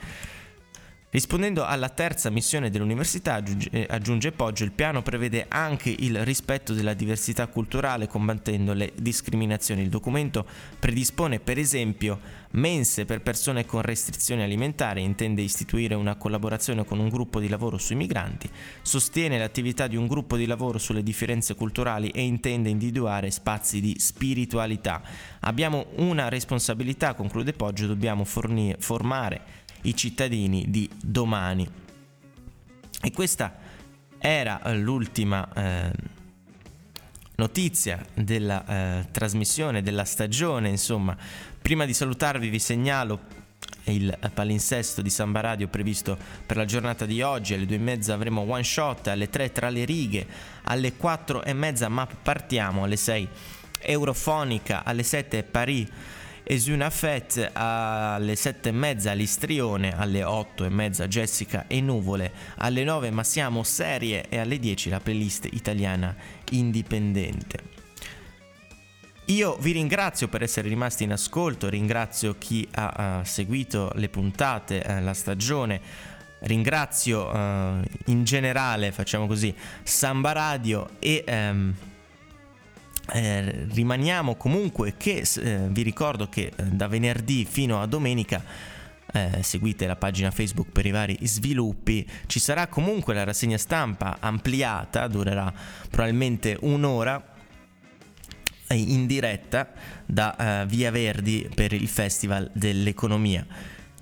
Rispondendo 1.14 1.64
alla 1.64 1.90
terza 1.90 2.28
missione 2.28 2.70
dell'università, 2.70 3.40
eh, 3.70 3.86
aggiunge 3.88 4.32
Poggio, 4.32 4.64
il 4.64 4.72
piano 4.72 5.00
prevede 5.00 5.46
anche 5.48 5.94
il 5.96 6.24
rispetto 6.24 6.72
della 6.72 6.92
diversità 6.92 7.46
culturale 7.46 8.08
combattendo 8.08 8.72
le 8.72 8.90
discriminazioni. 8.96 9.82
Il 9.82 9.90
documento 9.90 10.44
predispone 10.76 11.38
per 11.38 11.56
esempio 11.56 12.18
mense 12.54 13.04
per 13.04 13.20
persone 13.22 13.64
con 13.64 13.82
restrizioni 13.82 14.42
alimentari, 14.42 15.04
intende 15.04 15.40
istituire 15.42 15.94
una 15.94 16.16
collaborazione 16.16 16.84
con 16.84 16.98
un 16.98 17.08
gruppo 17.08 17.38
di 17.38 17.48
lavoro 17.48 17.78
sui 17.78 17.94
migranti, 17.94 18.50
sostiene 18.82 19.38
l'attività 19.38 19.86
di 19.86 19.94
un 19.94 20.08
gruppo 20.08 20.36
di 20.36 20.46
lavoro 20.46 20.78
sulle 20.78 21.04
differenze 21.04 21.54
culturali 21.54 22.08
e 22.08 22.22
intende 22.22 22.70
individuare 22.70 23.30
spazi 23.30 23.80
di 23.80 23.94
spiritualità. 24.00 25.00
Abbiamo 25.40 25.86
una 25.96 26.28
responsabilità, 26.28 27.14
conclude 27.14 27.52
Poggio, 27.52 27.86
dobbiamo 27.86 28.24
fornire, 28.24 28.78
formare 28.80 29.62
i 29.84 29.96
cittadini 29.96 30.66
di 30.68 30.88
domani. 31.02 31.68
E 33.00 33.10
questa 33.12 33.56
era 34.18 34.60
l'ultima 34.72 35.48
eh, 35.54 35.92
notizia 37.36 38.04
della 38.14 38.64
eh, 38.66 39.06
trasmissione, 39.10 39.82
della 39.82 40.04
stagione, 40.04 40.68
insomma. 40.68 41.16
Prima 41.60 41.84
di 41.84 41.94
salutarvi 41.94 42.48
vi 42.48 42.58
segnalo 42.58 43.42
il 43.84 44.16
palinsesto 44.32 45.02
di 45.02 45.10
Samba 45.10 45.40
Radio 45.40 45.68
previsto 45.68 46.16
per 46.46 46.56
la 46.56 46.64
giornata 46.64 47.04
di 47.04 47.20
oggi 47.20 47.54
alle 47.54 47.66
due 47.66 47.76
e 47.76 47.80
mezza 47.80 48.14
avremo 48.14 48.40
one 48.40 48.62
shot 48.62 49.08
alle 49.08 49.28
tre 49.28 49.52
tra 49.52 49.68
le 49.68 49.84
righe 49.84 50.26
alle 50.64 50.94
quattro 50.94 51.42
e 51.42 51.52
mezza 51.52 51.88
ma 51.88 52.06
partiamo 52.06 52.84
alle 52.84 52.96
sei 52.96 53.28
eurofonica 53.80 54.84
alle 54.84 55.02
sette 55.02 55.42
Paris 55.42 55.88
Esuna 56.46 56.90
Fett 56.90 57.50
alle 57.54 58.36
sette 58.36 58.68
e 58.68 58.72
mezza 58.72 59.12
Listrione, 59.12 59.96
alle 59.96 60.22
otto 60.22 60.64
e 60.64 60.68
mezza 60.68 61.08
Jessica 61.08 61.66
e 61.66 61.80
Nuvole, 61.80 62.32
alle 62.56 62.84
nove 62.84 63.10
Ma 63.10 63.24
siamo 63.24 63.62
serie 63.62 64.28
e 64.28 64.38
alle 64.38 64.58
10 64.58 64.90
la 64.90 65.00
playlist 65.00 65.48
italiana 65.50 66.14
indipendente. 66.50 67.72
Io 69.28 69.56
vi 69.56 69.72
ringrazio 69.72 70.28
per 70.28 70.42
essere 70.42 70.68
rimasti 70.68 71.04
in 71.04 71.12
ascolto, 71.12 71.70
ringrazio 71.70 72.36
chi 72.36 72.68
ha, 72.72 72.88
ha 73.20 73.24
seguito 73.24 73.90
le 73.94 74.10
puntate, 74.10 74.84
eh, 74.84 75.00
la 75.00 75.14
stagione, 75.14 75.80
ringrazio 76.40 77.32
eh, 77.32 77.80
in 78.06 78.24
generale, 78.24 78.92
facciamo 78.92 79.26
così, 79.26 79.54
Samba 79.82 80.32
Radio 80.32 80.90
e 80.98 81.24
ehm, 81.26 81.74
eh, 83.12 83.66
rimaniamo 83.70 84.34
comunque 84.36 84.94
che 84.96 85.26
eh, 85.36 85.68
vi 85.68 85.82
ricordo 85.82 86.28
che 86.28 86.52
eh, 86.54 86.62
da 86.64 86.88
venerdì 86.88 87.44
fino 87.44 87.80
a 87.80 87.86
domenica 87.86 88.42
eh, 89.12 89.42
seguite 89.42 89.86
la 89.86 89.96
pagina 89.96 90.30
Facebook 90.30 90.70
per 90.70 90.86
i 90.86 90.90
vari 90.90 91.16
sviluppi. 91.22 92.06
Ci 92.26 92.40
sarà 92.40 92.66
comunque 92.66 93.14
la 93.14 93.24
rassegna 93.24 93.58
stampa 93.58 94.16
ampliata, 94.20 95.06
durerà 95.06 95.52
probabilmente 95.88 96.56
un'ora 96.60 97.22
eh, 98.66 98.74
in 98.74 99.06
diretta 99.06 99.70
da 100.06 100.62
uh, 100.64 100.66
Via 100.66 100.90
Verdi 100.90 101.48
per 101.54 101.72
il 101.72 101.88
Festival 101.88 102.50
dell'Economia. 102.52 103.46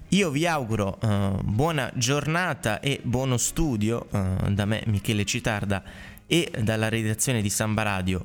Io 0.08 0.30
vi 0.30 0.46
auguro 0.46 0.98
uh, 1.00 1.42
buona 1.42 1.90
giornata 1.94 2.80
e 2.80 3.00
buono 3.02 3.36
studio 3.36 4.08
uh, 4.10 4.50
da 4.52 4.64
me 4.64 4.82
Michele 4.86 5.24
Citarda 5.24 5.82
e 6.26 6.50
dalla 6.62 6.88
redazione 6.88 7.42
di 7.42 7.50
Samba 7.50 7.82
Radio 7.82 8.24